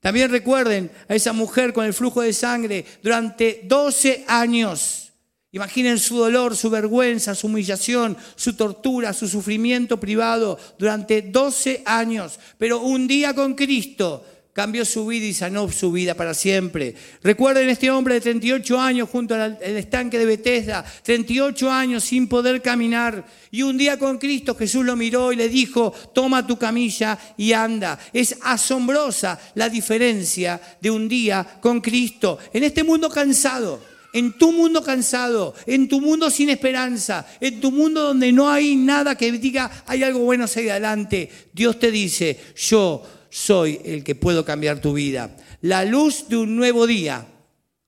También 0.00 0.30
recuerden 0.30 0.90
a 1.08 1.14
esa 1.14 1.32
mujer 1.32 1.72
con 1.72 1.84
el 1.84 1.92
flujo 1.92 2.22
de 2.22 2.32
sangre 2.32 2.84
durante 3.02 3.62
12 3.64 4.24
años. 4.26 5.09
Imaginen 5.52 5.98
su 5.98 6.16
dolor, 6.16 6.56
su 6.56 6.70
vergüenza, 6.70 7.34
su 7.34 7.48
humillación, 7.48 8.16
su 8.36 8.54
tortura, 8.54 9.12
su 9.12 9.26
sufrimiento 9.26 9.98
privado 9.98 10.56
durante 10.78 11.22
12 11.22 11.82
años. 11.86 12.38
Pero 12.56 12.80
un 12.80 13.08
día 13.08 13.34
con 13.34 13.54
Cristo 13.54 14.24
cambió 14.52 14.84
su 14.84 15.06
vida 15.06 15.26
y 15.26 15.34
sanó 15.34 15.68
su 15.72 15.90
vida 15.90 16.14
para 16.14 16.34
siempre. 16.34 16.94
Recuerden 17.22 17.68
este 17.68 17.90
hombre 17.90 18.14
de 18.14 18.20
38 18.20 18.78
años 18.78 19.08
junto 19.08 19.34
al 19.34 19.58
estanque 19.60 20.18
de 20.18 20.26
Bethesda, 20.26 20.84
38 21.02 21.68
años 21.68 22.04
sin 22.04 22.28
poder 22.28 22.62
caminar. 22.62 23.24
Y 23.50 23.62
un 23.62 23.76
día 23.76 23.98
con 23.98 24.18
Cristo 24.18 24.54
Jesús 24.54 24.84
lo 24.84 24.94
miró 24.94 25.32
y 25.32 25.36
le 25.36 25.48
dijo, 25.48 25.92
toma 26.14 26.46
tu 26.46 26.56
camilla 26.58 27.18
y 27.36 27.52
anda. 27.52 27.98
Es 28.12 28.36
asombrosa 28.42 29.36
la 29.56 29.68
diferencia 29.68 30.60
de 30.80 30.92
un 30.92 31.08
día 31.08 31.58
con 31.60 31.80
Cristo. 31.80 32.38
En 32.52 32.62
este 32.62 32.84
mundo 32.84 33.08
cansado, 33.08 33.89
en 34.12 34.36
tu 34.38 34.52
mundo 34.52 34.82
cansado, 34.82 35.54
en 35.66 35.88
tu 35.88 36.00
mundo 36.00 36.30
sin 36.30 36.50
esperanza, 36.50 37.26
en 37.40 37.60
tu 37.60 37.70
mundo 37.70 38.02
donde 38.02 38.32
no 38.32 38.48
hay 38.48 38.76
nada 38.76 39.16
que 39.16 39.30
diga, 39.32 39.84
hay 39.86 40.02
algo 40.02 40.20
bueno 40.20 40.44
hacia 40.44 40.72
adelante, 40.72 41.30
Dios 41.52 41.78
te 41.78 41.90
dice, 41.90 42.38
yo 42.56 43.02
soy 43.30 43.80
el 43.84 44.04
que 44.04 44.14
puedo 44.14 44.44
cambiar 44.44 44.80
tu 44.80 44.92
vida. 44.92 45.36
La 45.62 45.84
luz 45.84 46.28
de 46.28 46.36
un 46.36 46.56
nuevo 46.56 46.86
día 46.86 47.26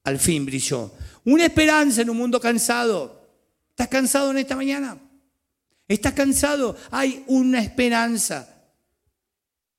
al 0.04 0.18
fin 0.18 0.46
brilló. 0.46 0.92
Una 1.24 1.46
esperanza 1.46 2.02
en 2.02 2.10
un 2.10 2.16
mundo 2.16 2.40
cansado. 2.40 3.20
¿Estás 3.70 3.88
cansado 3.88 4.30
en 4.30 4.38
esta 4.38 4.56
mañana? 4.56 4.98
¿Estás 5.88 6.12
cansado? 6.12 6.76
Hay 6.90 7.24
una 7.26 7.60
esperanza. 7.60 8.48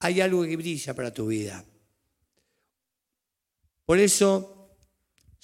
Hay 0.00 0.20
algo 0.20 0.44
que 0.44 0.56
brilla 0.56 0.94
para 0.94 1.12
tu 1.12 1.28
vida. 1.28 1.64
Por 3.84 3.98
eso, 3.98 4.53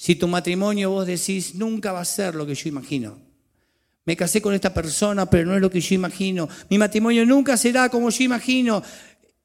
si 0.01 0.15
tu 0.15 0.27
matrimonio 0.27 0.89
vos 0.89 1.07
decís, 1.07 1.55
nunca 1.57 1.93
va 1.93 2.01
a 2.01 2.07
ser 2.07 2.35
lo 2.35 2.47
que 2.47 2.55
yo 2.55 2.71
imagino. 2.71 3.19
Me 4.07 4.17
casé 4.17 4.41
con 4.41 4.55
esta 4.55 4.73
persona, 4.73 5.29
pero 5.29 5.45
no 5.45 5.55
es 5.55 5.61
lo 5.61 5.71
que 5.71 5.83
yo 5.83 5.95
imagino. 5.95 6.49
Mi 6.71 6.79
matrimonio 6.79 7.27
nunca 7.27 7.55
será 7.59 7.91
como 7.91 8.09
yo 8.09 8.25
imagino. 8.25 8.83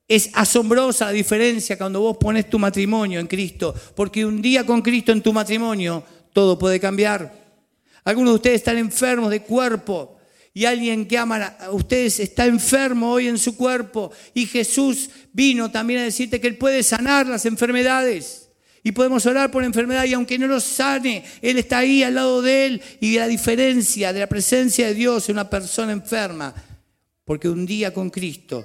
Es 0.07 0.29
asombrosa 0.31 1.07
la 1.07 1.11
diferencia 1.11 1.77
cuando 1.77 1.99
vos 1.99 2.15
pones 2.15 2.49
tu 2.49 2.57
matrimonio 2.57 3.19
en 3.19 3.27
Cristo, 3.27 3.75
porque 3.97 4.25
un 4.25 4.41
día 4.41 4.65
con 4.65 4.81
Cristo 4.81 5.11
en 5.11 5.21
tu 5.21 5.33
matrimonio 5.33 6.01
todo 6.31 6.57
puede 6.57 6.79
cambiar. 6.79 7.33
Algunos 8.05 8.31
de 8.31 8.35
ustedes 8.35 8.55
están 8.55 8.77
enfermos 8.77 9.31
de 9.31 9.41
cuerpo 9.41 10.19
y 10.53 10.63
alguien 10.63 11.05
que 11.05 11.17
ama 11.17 11.47
a 11.59 11.71
ustedes 11.71 12.21
está 12.21 12.45
enfermo 12.45 13.11
hoy 13.11 13.27
en 13.27 13.37
su 13.37 13.57
cuerpo 13.57 14.09
y 14.33 14.45
Jesús 14.45 15.09
vino 15.33 15.69
también 15.69 15.99
a 15.99 16.03
decirte 16.03 16.39
que 16.39 16.47
Él 16.47 16.57
puede 16.57 16.81
sanar 16.81 17.27
las 17.27 17.45
enfermedades. 17.45 18.44
Y 18.85 18.91
podemos 18.91 19.25
orar 19.25 19.49
por 19.49 19.63
enfermedad 19.63 20.05
y 20.05 20.13
aunque 20.13 20.37
no 20.37 20.45
lo 20.45 20.59
sane, 20.59 21.25
Él 21.41 21.57
está 21.57 21.79
ahí 21.79 22.03
al 22.03 22.13
lado 22.13 22.43
de 22.43 22.67
Él. 22.67 22.81
Y 22.99 23.15
la 23.17 23.27
diferencia 23.27 24.13
de 24.13 24.19
la 24.19 24.27
presencia 24.27 24.85
de 24.85 24.93
Dios 24.93 25.27
en 25.27 25.37
una 25.37 25.49
persona 25.49 25.91
enferma, 25.91 26.53
porque 27.23 27.49
un 27.49 27.65
día 27.65 27.91
con 27.91 28.11
Cristo 28.11 28.63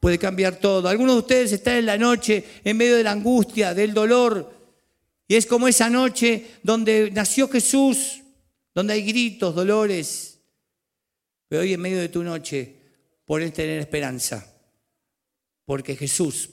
puede 0.00 0.18
cambiar 0.18 0.56
todo. 0.56 0.88
Algunos 0.88 1.14
de 1.14 1.20
ustedes 1.20 1.52
están 1.52 1.76
en 1.76 1.86
la 1.86 1.96
noche 1.96 2.44
en 2.64 2.76
medio 2.76 2.96
de 2.96 3.04
la 3.04 3.12
angustia, 3.12 3.72
del 3.72 3.94
dolor. 3.94 4.52
Y 5.28 5.36
es 5.36 5.46
como 5.46 5.68
esa 5.68 5.88
noche 5.88 6.56
donde 6.64 7.12
nació 7.12 7.48
Jesús, 7.48 8.22
donde 8.74 8.94
hay 8.94 9.04
gritos, 9.04 9.54
dolores. 9.54 10.40
Pero 11.46 11.62
hoy 11.62 11.74
en 11.74 11.80
medio 11.80 12.00
de 12.00 12.08
tu 12.08 12.24
noche 12.24 12.74
puedes 13.24 13.52
tener 13.52 13.78
esperanza. 13.78 14.52
Porque 15.64 15.94
Jesús, 15.94 16.50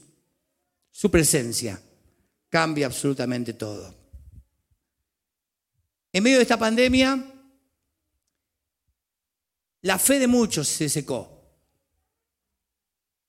su 0.92 1.10
presencia, 1.10 1.82
cambia 2.48 2.86
absolutamente 2.86 3.52
todo. 3.52 3.94
En 6.12 6.22
medio 6.22 6.38
de 6.38 6.42
esta 6.42 6.58
pandemia, 6.58 7.22
la 9.82 9.98
fe 9.98 10.18
de 10.18 10.26
muchos 10.26 10.66
se 10.68 10.88
secó. 10.88 11.38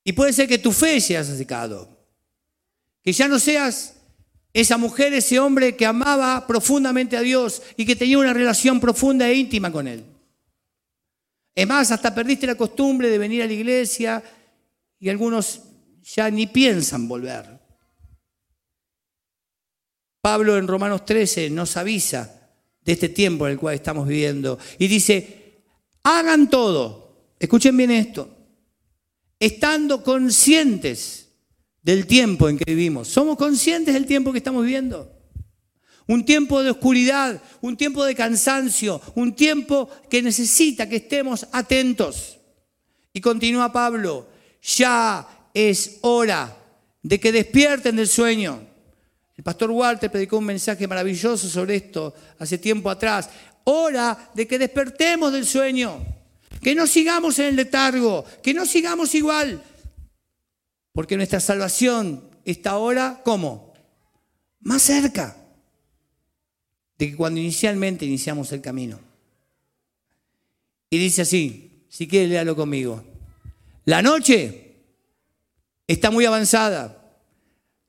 Y 0.04 0.14
puede 0.14 0.34
ser 0.34 0.48
que 0.48 0.58
tu 0.58 0.72
fe 0.72 1.00
se 1.00 1.18
haya 1.18 1.36
secado. 1.36 1.98
Que 3.04 3.14
ya 3.14 3.28
no 3.28 3.38
seas 3.38 3.96
esa 4.54 4.78
mujer, 4.78 5.14
ese 5.14 5.40
hombre 5.40 5.76
que 5.76 5.86
amaba 5.86 6.48
profundamente 6.48 7.16
a 7.16 7.22
Dios 7.22 7.62
y 7.78 7.86
que 7.86 7.96
tenía 7.96 8.18
una 8.18 8.34
relación 8.34 8.80
profunda 8.80 9.30
e 9.30 9.36
íntima 9.36 9.72
con 9.72 9.88
Él. 9.88 10.04
Es 11.54 11.68
más, 11.68 11.92
hasta 11.92 12.16
perdiste 12.16 12.48
la 12.48 12.56
costumbre 12.56 13.10
de 13.10 13.18
venir 13.18 13.44
a 13.44 13.46
la 13.46 13.54
iglesia 13.54 14.24
y 14.98 15.10
algunos 15.10 15.62
ya 16.02 16.30
ni 16.32 16.48
piensan 16.48 17.08
volver. 17.08 17.59
Pablo 20.22 20.58
en 20.58 20.68
Romanos 20.68 21.06
13 21.06 21.50
nos 21.50 21.78
avisa 21.78 22.40
de 22.84 22.92
este 22.94 23.10
tiempo 23.10 23.46
en 23.46 23.54
el 23.54 23.60
cual 23.60 23.76
estamos 23.76 24.08
viviendo 24.08 24.60
y 24.78 24.88
dice, 24.88 25.64
hagan 26.04 26.50
todo, 26.50 27.34
escuchen 27.40 27.78
bien 27.78 27.92
esto, 27.92 28.36
estando 29.40 30.04
conscientes 30.04 31.30
del 31.82 32.06
tiempo 32.06 32.50
en 32.50 32.58
que 32.58 32.66
vivimos. 32.76 33.08
¿Somos 33.08 33.38
conscientes 33.38 33.94
del 33.94 34.06
tiempo 34.06 34.32
que 34.32 34.40
estamos 34.40 34.64
viviendo? 34.64 35.16
Un 36.08 36.26
tiempo 36.26 36.64
de 36.64 36.72
oscuridad, 36.72 37.42
un 37.62 37.78
tiempo 37.78 38.04
de 38.04 38.16
cansancio, 38.16 39.00
un 39.16 39.36
tiempo 39.36 39.90
que 40.10 40.22
necesita 40.22 40.90
que 40.90 40.98
estemos 40.98 41.48
atentos. 41.52 42.40
Y 43.14 43.22
continúa 43.22 43.72
Pablo, 43.72 44.28
ya 44.62 45.50
es 45.54 46.00
hora 46.02 46.58
de 47.04 47.20
que 47.20 47.32
despierten 47.32 47.96
del 47.96 48.08
sueño. 48.08 48.69
El 49.40 49.44
pastor 49.44 49.72
Walter 49.72 50.12
predicó 50.12 50.38
un 50.38 50.44
mensaje 50.44 50.86
maravilloso 50.86 51.48
sobre 51.48 51.78
esto 51.78 52.14
hace 52.40 52.58
tiempo 52.58 52.90
atrás. 52.90 53.30
Hora 53.64 54.32
de 54.36 54.46
que 54.46 54.60
despertemos 54.60 55.32
del 55.32 55.46
sueño, 55.46 56.06
que 56.62 56.76
no 56.76 56.86
sigamos 56.86 57.40
en 57.40 57.46
el 57.46 57.56
letargo, 57.56 58.26
que 58.44 58.54
no 58.54 58.66
sigamos 58.66 59.16
igual, 59.16 59.64
porque 60.92 61.16
nuestra 61.16 61.40
salvación 61.40 62.30
está 62.44 62.72
ahora, 62.72 63.22
¿cómo? 63.24 63.72
Más 64.60 64.82
cerca 64.82 65.38
de 66.98 67.12
que 67.12 67.16
cuando 67.16 67.40
inicialmente 67.40 68.06
iniciamos 68.06 68.52
el 68.52 68.60
camino. 68.60 69.00
Y 70.90 70.98
dice 70.98 71.22
así, 71.22 71.86
si 71.88 72.10
quiere 72.10 72.28
léalo 72.28 72.58
conmigo. 72.58 73.06
La 73.86 74.02
noche 74.02 74.76
está 75.88 76.12
muy 76.12 76.26
avanzada. 76.26 76.99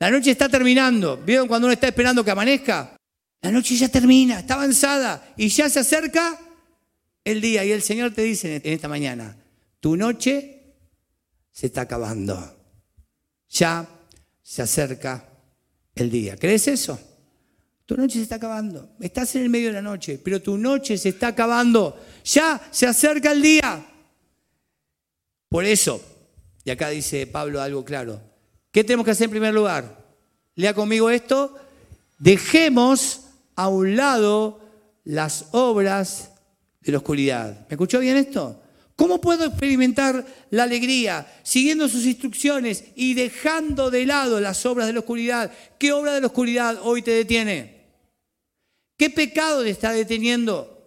La 0.01 0.11
noche 0.11 0.33
está 0.33 0.49
terminando. 0.49 1.17
¿Vieron 1.19 1.47
cuando 1.47 1.67
uno 1.69 1.73
está 1.73 1.87
esperando 1.87 2.25
que 2.25 2.33
amanezca? 2.33 2.97
La 3.43 3.53
noche 3.53 3.77
ya 3.77 3.89
termina, 3.89 4.41
está 4.41 4.55
avanzada 4.55 5.33
y 5.37 5.49
ya 5.49 5.69
se 5.69 5.79
acerca 5.79 6.39
el 7.23 7.41
día. 7.41 7.65
Y 7.65 7.71
el 7.71 7.83
Señor 7.83 8.13
te 8.13 8.23
dice 8.23 8.57
en 8.57 8.73
esta 8.73 8.89
mañana, 8.89 9.37
tu 9.79 9.97
noche 9.97 10.75
se 11.53 11.67
está 11.67 11.83
acabando 11.83 12.57
ya 13.51 13.87
se 14.43 14.63
acerca 14.63 15.29
el 15.95 16.11
día. 16.11 16.37
¿Crees 16.37 16.69
eso? 16.69 16.99
Tu 17.85 17.97
noche 17.97 18.15
se 18.15 18.23
está 18.23 18.37
acabando. 18.37 18.97
Estás 19.01 19.35
en 19.35 19.43
el 19.43 19.51
medio 19.51 19.67
de 19.69 19.75
la 19.75 19.83
noche, 19.83 20.21
pero 20.23 20.41
tu 20.41 20.57
noche 20.57 20.97
se 20.97 21.11
está 21.11 21.29
acabando. 21.29 22.01
Ya 22.25 22.61
se 22.71 22.87
acerca 22.87 23.33
el 23.33 23.43
día. 23.43 23.85
Por 25.49 25.65
eso, 25.65 26.01
y 26.65 26.71
acá 26.71 26.91
dice 26.91 27.27
Pablo 27.27 27.61
algo 27.61 27.85
claro, 27.85 28.23
¿qué 28.71 28.85
tenemos 28.85 29.05
que 29.05 29.13
hacer 29.13 29.27
en 29.27 29.31
primer 29.31 29.55
lugar? 29.55 30.05
Lea 30.55 30.75
conmigo 30.75 31.11
esto. 31.11 31.57
Dejemos 32.19 33.23
a 33.57 33.69
un 33.69 33.97
lado 33.97 34.61
las 35.05 35.47
obras 35.53 36.33
de 36.81 36.93
la 36.93 36.99
oscuridad. 36.99 37.67
¿Me 37.69 37.75
escuchó 37.75 37.99
bien 38.01 38.17
esto? 38.17 38.63
¿Cómo 38.97 39.21
puedo 39.21 39.47
experimentar 39.47 40.27
la 40.51 40.65
alegría 40.65 41.27
siguiendo 41.43 41.89
sus 41.89 42.05
instrucciones 42.05 42.85
y 42.97 43.15
dejando 43.15 43.91
de 43.91 44.05
lado 44.05 44.41
las 44.41 44.67
obras 44.67 44.87
de 44.87 44.93
la 44.93 45.01
oscuridad? 45.01 45.51
¿Qué 45.79 45.93
obra 45.93 46.13
de 46.13 46.21
la 46.21 46.27
oscuridad 46.27 46.79
hoy 46.83 47.01
te 47.01 47.13
detiene? 47.13 47.87
¿Qué 48.99 49.09
pecado 49.09 49.63
te 49.63 49.71
está 49.71 49.93
deteniendo? 49.93 50.87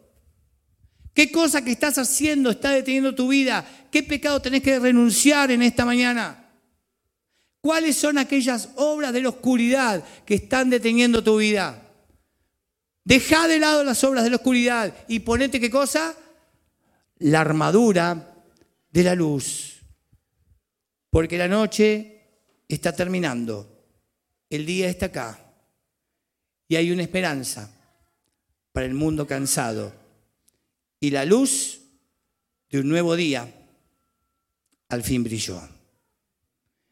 ¿Qué 1.16 1.32
cosa 1.32 1.64
que 1.64 1.72
estás 1.72 1.98
haciendo 1.98 2.52
está 2.52 2.70
deteniendo 2.70 3.16
tu 3.16 3.30
vida? 3.30 3.66
¿Qué 3.92 4.04
pecado 4.04 4.40
tenés 4.40 4.62
que 4.62 4.78
renunciar 4.78 5.50
en 5.50 5.64
esta 5.64 5.84
mañana? 5.84 6.43
¿Cuáles 7.64 7.96
son 7.96 8.20
aquellas 8.20 8.70
obras 8.76 9.14
de 9.14 9.22
la 9.22 9.30
oscuridad 9.30 10.04
que 10.26 10.36
están 10.36 10.70
deteniendo 10.70 11.24
tu 11.24 11.38
vida? 11.38 11.82
Deja 13.04 13.48
de 13.48 13.58
lado 13.58 13.84
las 13.84 14.04
obras 14.04 14.24
de 14.24 14.30
la 14.30 14.36
oscuridad 14.36 14.94
y 15.08 15.22
ponete 15.22 15.60
qué 15.60 15.72
cosa? 15.72 16.16
la 17.24 17.40
armadura 17.40 18.36
de 18.92 19.04
la 19.04 19.16
luz, 19.16 19.82
porque 21.10 21.38
la 21.38 21.48
noche 21.48 22.22
está 22.68 22.94
terminando, 22.94 23.88
el 24.50 24.66
día 24.66 24.90
está 24.90 25.06
acá 25.08 25.40
y 26.68 26.76
hay 26.76 26.92
una 26.92 27.04
esperanza 27.04 27.74
para 28.74 28.86
el 28.86 28.94
mundo 28.94 29.26
cansado 29.26 29.94
y 31.00 31.12
la 31.12 31.24
luz 31.24 31.80
de 32.70 32.80
un 32.80 32.90
nuevo 32.90 33.16
día 33.16 33.48
al 34.90 35.04
fin 35.04 35.24
brilló. 35.24 35.62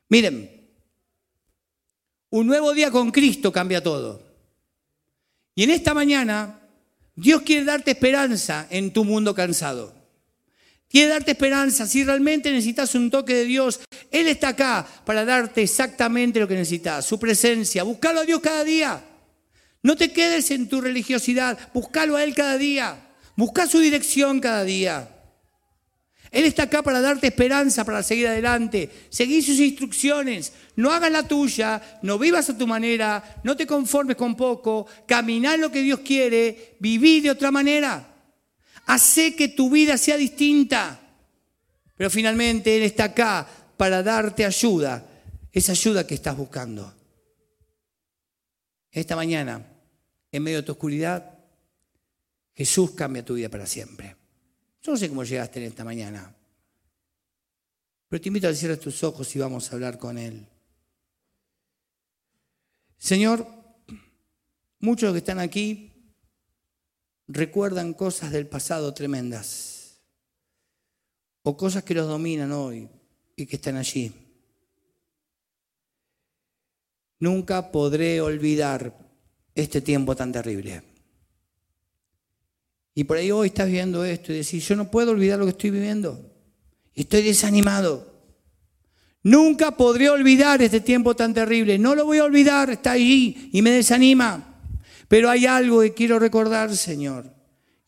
Miren, 0.10 0.61
un 2.32 2.48
nuevo 2.48 2.74
día 2.74 2.90
con 2.92 3.12
Cristo 3.12 3.52
cambia 3.52 3.84
todo. 3.84 4.24
Y 5.54 5.64
en 5.64 5.70
esta 5.70 5.94
mañana 5.94 6.60
Dios 7.16 7.42
quiere 7.44 7.66
darte 7.66 7.92
esperanza 7.92 8.68
en 8.70 8.92
tu 8.92 9.04
mundo 9.04 9.36
cansado. 9.36 9.94
Quiere 10.90 11.10
darte 11.10 11.32
esperanza. 11.32 11.86
Si 11.86 12.04
realmente 12.04 12.52
necesitas 12.52 12.96
un 12.96 13.12
toque 13.12 13.34
de 13.34 13.46
Dios, 13.46 13.82
Él 14.12 14.28
está 14.28 14.50
acá 14.50 14.88
para 15.06 15.24
darte 15.24 15.62
exactamente 15.62 16.40
lo 16.40 16.48
que 16.48 16.56
necesitas, 16.56 17.06
su 17.06 17.20
presencia. 17.20 17.84
Buscalo 17.84 18.22
a 18.22 18.26
Dios 18.26 18.42
cada 18.42 18.64
día. 18.64 19.04
No 19.84 19.96
te 19.96 20.12
quedes 20.12 20.52
en 20.52 20.68
tu 20.68 20.80
religiosidad, 20.82 21.58
buscalo 21.74 22.16
a 22.16 22.24
Él 22.24 22.34
cada 22.34 22.58
día. 22.58 23.08
Busca 23.36 23.68
su 23.68 23.80
dirección 23.80 24.40
cada 24.40 24.64
día. 24.64 25.21
Él 26.32 26.46
está 26.46 26.64
acá 26.64 26.82
para 26.82 27.02
darte 27.02 27.28
esperanza 27.28 27.84
para 27.84 28.02
seguir 28.02 28.26
adelante. 28.28 28.90
Seguí 29.10 29.42
sus 29.42 29.60
instrucciones. 29.60 30.54
No 30.78 30.94
hagas 30.94 31.12
la 31.12 31.28
tuya, 31.28 32.00
no 32.04 32.18
vivas 32.18 32.50
a 32.50 32.58
tu 32.58 32.66
manera, 32.66 33.42
no 33.44 33.58
te 33.58 33.68
conformes 33.68 34.16
con 34.16 34.38
poco. 34.38 34.88
Caminá 35.06 35.58
lo 35.58 35.70
que 35.70 35.82
Dios 35.82 36.00
quiere, 36.00 36.78
viví 36.80 37.20
de 37.20 37.32
otra 37.32 37.52
manera. 37.52 38.08
Hace 38.86 39.36
que 39.36 39.50
tu 39.50 39.70
vida 39.70 39.98
sea 39.98 40.16
distinta. 40.16 41.02
Pero 41.98 42.10
finalmente 42.10 42.78
Él 42.78 42.84
está 42.84 43.06
acá 43.06 43.46
para 43.76 44.02
darte 44.02 44.46
ayuda, 44.46 45.06
esa 45.52 45.74
ayuda 45.74 46.08
que 46.08 46.16
estás 46.16 46.38
buscando. 46.38 46.96
Esta 48.90 49.18
mañana, 49.18 49.68
en 50.32 50.44
medio 50.44 50.60
de 50.60 50.64
tu 50.64 50.72
oscuridad, 50.72 51.40
Jesús 52.56 52.92
cambia 52.92 53.26
tu 53.26 53.34
vida 53.34 53.50
para 53.50 53.66
siempre. 53.66 54.21
Yo 54.82 54.92
no 54.92 54.98
sé 54.98 55.10
cómo 55.10 55.24
llegaste 55.24 55.60
en 55.60 55.68
esta 55.68 55.84
mañana, 55.84 56.36
pero 58.08 58.22
te 58.22 58.30
invito 58.30 58.48
a 58.48 58.54
cerrar 58.54 58.78
tus 58.78 59.04
ojos 59.04 59.36
y 59.36 59.40
vamos 59.40 59.72
a 59.72 59.76
hablar 59.76 60.00
con 60.00 60.18
Él. 60.18 60.48
Señor, 62.98 63.48
muchos 64.80 65.12
que 65.12 65.20
están 65.20 65.40
aquí 65.40 65.92
recuerdan 67.28 67.94
cosas 67.94 68.32
del 68.32 68.48
pasado 68.48 68.94
tremendas 68.94 70.02
o 71.44 71.56
cosas 71.56 71.84
que 71.84 71.94
los 71.94 72.08
dominan 72.08 72.52
hoy 72.52 72.90
y 73.36 73.46
que 73.46 73.56
están 73.58 73.78
allí. 73.78 74.14
Nunca 77.20 77.72
podré 77.72 78.20
olvidar 78.20 78.98
este 79.54 79.82
tiempo 79.82 80.16
tan 80.16 80.32
terrible. 80.32 80.91
Y 82.94 83.04
por 83.06 83.18
ahí 83.18 83.32
hoy 83.32 83.48
estás 83.48 83.70
viendo 83.70 84.04
esto 84.04 84.34
y 84.34 84.38
decís, 84.38 84.68
yo 84.68 84.76
no 84.76 84.92
puedo 84.92 85.12
olvidar 85.12 85.40
lo 85.40 85.46
que 85.46 85.52
estoy 85.52 85.72
viviendo. 85.72 86.32
Estoy 86.94 87.22
desanimado. 87.22 88.12
Nunca 89.24 89.78
podré 89.78 90.10
olvidar 90.10 90.62
este 90.62 90.82
tiempo 90.82 91.16
tan 91.16 91.34
terrible. 91.34 91.78
No 91.78 91.96
lo 91.96 92.06
voy 92.06 92.18
a 92.18 92.26
olvidar, 92.26 92.70
está 92.70 92.92
allí 92.92 93.50
y 93.54 93.62
me 93.62 93.72
desanima. 93.72 94.60
Pero 95.08 95.30
hay 95.30 95.46
algo 95.46 95.82
que 95.82 95.94
quiero 95.94 96.20
recordar, 96.20 96.76
Señor, 96.76 97.34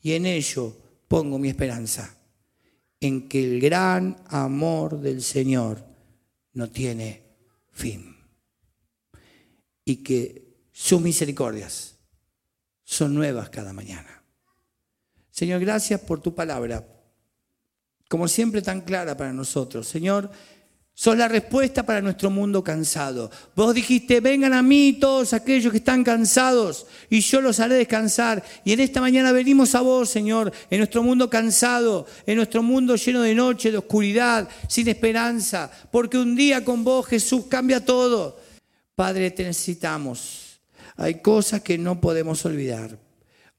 y 0.02 0.14
en 0.14 0.26
ello 0.26 0.76
pongo 1.08 1.40
mi 1.40 1.50
esperanza, 1.50 2.18
en 3.00 3.28
que 3.28 3.44
el 3.44 3.60
gran 3.60 4.18
amor 4.28 5.00
del 5.00 5.22
Señor 5.22 5.86
no 6.54 6.70
tiene 6.70 7.24
fin 7.72 8.16
y 9.86 9.98
que 9.98 10.68
sus 10.72 11.02
misericordias 11.02 11.98
son 12.84 13.14
nuevas 13.14 13.50
cada 13.50 13.74
mañana. 13.74 14.23
Señor, 15.34 15.60
gracias 15.62 16.00
por 16.00 16.22
tu 16.22 16.36
palabra, 16.36 16.86
como 18.08 18.28
siempre 18.28 18.62
tan 18.62 18.82
clara 18.82 19.18
para 19.18 19.34
nosotros. 19.34 19.88
Señor, 19.88 20.30
Sos 20.96 21.18
la 21.18 21.28
respuesta 21.28 21.84
para 21.84 22.02
nuestro 22.02 22.30
mundo 22.30 22.64
cansado. 22.64 23.32
Vos 23.56 23.74
dijiste, 23.74 24.20
vengan 24.20 24.54
a 24.54 24.62
mí 24.62 24.94
todos 25.02 25.34
aquellos 25.34 25.72
que 25.72 25.80
están 25.80 26.04
cansados 26.04 26.86
y 27.10 27.20
yo 27.22 27.42
los 27.42 27.60
haré 27.60 27.74
descansar. 27.76 28.44
Y 28.64 28.74
en 28.74 28.80
esta 28.80 29.02
mañana 29.02 29.32
venimos 29.32 29.74
a 29.74 29.82
vos, 29.82 30.12
Señor, 30.12 30.54
en 30.70 30.78
nuestro 30.78 31.02
mundo 31.02 31.32
cansado, 31.32 32.06
en 32.28 32.36
nuestro 32.36 32.62
mundo 32.62 32.96
lleno 32.96 33.24
de 33.24 33.34
noche, 33.34 33.72
de 33.72 33.80
oscuridad, 33.80 34.48
sin 34.68 34.88
esperanza, 34.88 35.72
porque 35.92 36.20
un 36.20 36.36
día 36.36 36.64
con 36.64 36.84
vos, 36.84 37.08
Jesús, 37.08 37.46
cambia 37.50 37.84
todo. 37.84 38.40
Padre, 38.94 39.32
te 39.32 39.46
necesitamos. 39.46 40.62
Hay 40.96 41.22
cosas 41.22 41.62
que 41.62 41.80
no 41.80 42.00
podemos 42.00 42.46
olvidar. 42.46 43.00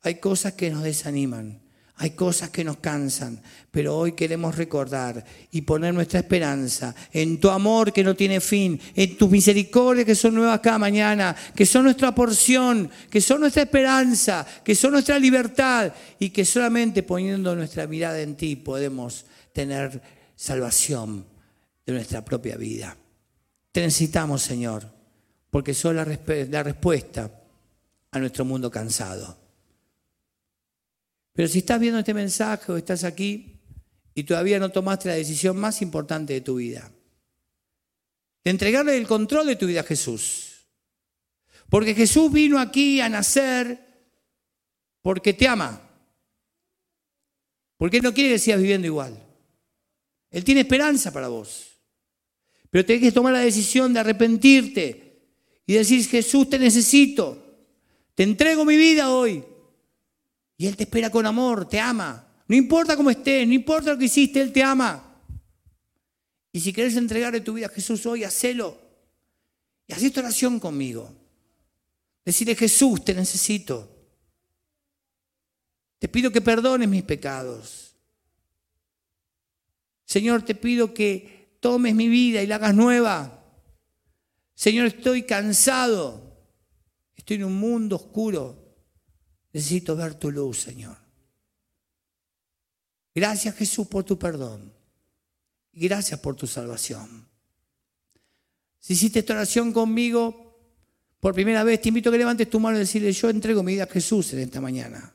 Hay 0.02 0.20
cosas 0.20 0.52
que 0.52 0.70
nos 0.70 0.84
desaniman. 0.84 1.63
Hay 1.96 2.10
cosas 2.10 2.50
que 2.50 2.64
nos 2.64 2.78
cansan, 2.78 3.40
pero 3.70 3.96
hoy 3.96 4.12
queremos 4.12 4.56
recordar 4.56 5.24
y 5.52 5.60
poner 5.60 5.94
nuestra 5.94 6.18
esperanza 6.20 6.92
en 7.12 7.38
tu 7.38 7.48
amor 7.50 7.92
que 7.92 8.02
no 8.02 8.16
tiene 8.16 8.40
fin, 8.40 8.80
en 8.96 9.16
tus 9.16 9.30
misericordias 9.30 10.04
que 10.04 10.16
son 10.16 10.34
nuevas 10.34 10.58
cada 10.58 10.78
mañana, 10.78 11.36
que 11.54 11.64
son 11.64 11.84
nuestra 11.84 12.12
porción, 12.12 12.90
que 13.08 13.20
son 13.20 13.40
nuestra 13.40 13.62
esperanza, 13.62 14.44
que 14.64 14.74
son 14.74 14.90
nuestra 14.90 15.20
libertad 15.20 15.92
y 16.18 16.30
que 16.30 16.44
solamente 16.44 17.04
poniendo 17.04 17.54
nuestra 17.54 17.86
mirada 17.86 18.20
en 18.20 18.34
ti 18.34 18.56
podemos 18.56 19.24
tener 19.52 20.02
salvación 20.34 21.24
de 21.86 21.92
nuestra 21.92 22.24
propia 22.24 22.56
vida. 22.56 22.96
Te 23.70 23.82
necesitamos, 23.82 24.42
Señor, 24.42 24.84
porque 25.48 25.74
sos 25.74 25.94
la, 25.94 26.04
la 26.04 26.62
respuesta 26.64 27.30
a 28.10 28.18
nuestro 28.18 28.44
mundo 28.44 28.68
cansado. 28.68 29.43
Pero 31.34 31.48
si 31.48 31.58
estás 31.58 31.80
viendo 31.80 31.98
este 31.98 32.14
mensaje 32.14 32.72
o 32.72 32.76
estás 32.76 33.04
aquí 33.04 33.60
y 34.14 34.22
todavía 34.22 34.60
no 34.60 34.70
tomaste 34.70 35.08
la 35.08 35.16
decisión 35.16 35.56
más 35.56 35.82
importante 35.82 36.32
de 36.32 36.40
tu 36.40 36.56
vida, 36.56 36.90
de 38.44 38.50
entregarle 38.50 38.96
el 38.96 39.06
control 39.06 39.48
de 39.48 39.56
tu 39.56 39.66
vida 39.66 39.80
a 39.80 39.84
Jesús. 39.84 40.68
Porque 41.68 41.94
Jesús 41.94 42.30
vino 42.30 42.58
aquí 42.60 43.00
a 43.00 43.08
nacer 43.08 43.80
porque 45.02 45.32
te 45.32 45.48
ama. 45.48 45.80
Porque 47.76 47.96
Él 47.96 48.04
no 48.04 48.14
quiere 48.14 48.30
que 48.30 48.38
sigas 48.38 48.60
viviendo 48.60 48.86
igual. 48.86 49.20
Él 50.30 50.44
tiene 50.44 50.60
esperanza 50.60 51.12
para 51.12 51.26
vos. 51.26 51.72
Pero 52.70 52.86
tenés 52.86 53.02
que 53.02 53.12
tomar 53.12 53.32
la 53.32 53.40
decisión 53.40 53.92
de 53.92 54.00
arrepentirte 54.00 55.04
y 55.66 55.74
decir, 55.74 56.06
Jesús, 56.06 56.48
te 56.48 56.60
necesito. 56.60 57.66
Te 58.14 58.22
entrego 58.22 58.64
mi 58.64 58.76
vida 58.76 59.10
hoy. 59.10 59.44
Y 60.56 60.66
Él 60.66 60.76
te 60.76 60.84
espera 60.84 61.10
con 61.10 61.26
amor, 61.26 61.68
te 61.68 61.80
ama. 61.80 62.26
No 62.46 62.54
importa 62.54 62.96
cómo 62.96 63.10
estés, 63.10 63.46
no 63.46 63.54
importa 63.54 63.92
lo 63.92 63.98
que 63.98 64.04
hiciste, 64.04 64.40
Él 64.40 64.52
te 64.52 64.62
ama. 64.62 65.14
Y 66.52 66.60
si 66.60 66.72
querés 66.72 66.96
entregarle 66.96 67.40
tu 67.40 67.54
vida 67.54 67.66
a 67.66 67.70
Jesús 67.70 68.06
hoy, 68.06 68.22
hacelo. 68.22 68.78
Y 69.86 69.92
haz 69.92 70.02
esta 70.02 70.20
oración 70.20 70.60
conmigo. 70.60 71.12
Decirle, 72.24 72.54
Jesús, 72.54 73.04
te 73.04 73.14
necesito. 73.14 73.90
Te 75.98 76.08
pido 76.08 76.30
que 76.30 76.40
perdones 76.40 76.88
mis 76.88 77.02
pecados. 77.02 77.94
Señor, 80.04 80.42
te 80.42 80.54
pido 80.54 80.94
que 80.94 81.56
tomes 81.60 81.94
mi 81.94 82.08
vida 82.08 82.42
y 82.42 82.46
la 82.46 82.56
hagas 82.56 82.74
nueva. 82.74 83.42
Señor, 84.54 84.86
estoy 84.86 85.24
cansado. 85.24 86.38
Estoy 87.16 87.36
en 87.36 87.44
un 87.44 87.58
mundo 87.58 87.96
oscuro. 87.96 88.63
Necesito 89.54 89.94
ver 89.94 90.14
tu 90.14 90.32
luz, 90.32 90.58
Señor. 90.62 90.96
Gracias 93.14 93.54
Jesús 93.54 93.86
por 93.86 94.02
tu 94.02 94.18
perdón. 94.18 94.72
Y 95.72 95.86
gracias 95.86 96.18
por 96.18 96.34
tu 96.34 96.48
salvación. 96.48 97.28
Si 98.80 98.94
hiciste 98.94 99.20
esta 99.20 99.34
oración 99.34 99.72
conmigo 99.72 100.58
por 101.20 101.34
primera 101.34 101.62
vez, 101.62 101.80
te 101.80 101.88
invito 101.88 102.08
a 102.10 102.12
que 102.12 102.18
levantes 102.18 102.50
tu 102.50 102.58
mano 102.58 102.76
y 102.76 102.80
decirle, 102.80 103.12
yo 103.12 103.30
entrego 103.30 103.62
mi 103.62 103.74
vida 103.74 103.84
a 103.84 103.86
Jesús 103.86 104.32
en 104.32 104.40
esta 104.40 104.60
mañana. 104.60 105.14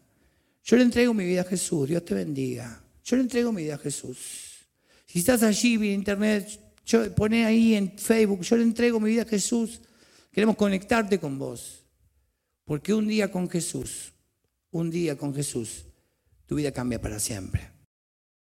Yo 0.63 0.77
le 0.77 0.83
entrego 0.83 1.13
mi 1.13 1.25
vida 1.25 1.41
a 1.41 1.45
Jesús, 1.45 1.89
Dios 1.89 2.05
te 2.05 2.15
bendiga. 2.15 2.81
Yo 3.03 3.17
le 3.17 3.23
entrego 3.23 3.51
mi 3.51 3.63
vida 3.63 3.75
a 3.75 3.77
Jesús. 3.77 4.65
Si 5.05 5.19
estás 5.19 5.43
allí 5.43 5.75
en 5.75 5.83
internet, 5.83 6.47
yo, 6.85 7.13
poné 7.13 7.45
ahí 7.45 7.75
en 7.75 7.97
Facebook, 7.97 8.41
yo 8.41 8.55
le 8.55 8.63
entrego 8.63 9.01
mi 9.01 9.09
vida 9.09 9.23
a 9.23 9.25
Jesús. 9.25 9.81
Queremos 10.31 10.55
conectarte 10.55 11.19
con 11.19 11.37
vos. 11.37 11.83
Porque 12.63 12.93
un 12.93 13.07
día 13.07 13.29
con 13.29 13.49
Jesús 13.49 14.13
un 14.71 14.91
día 14.91 15.17
con 15.17 15.33
Jesús, 15.33 15.85
tu 16.45 16.55
vida 16.55 16.71
cambia 16.71 17.01
para 17.01 17.19
siempre. 17.19 17.78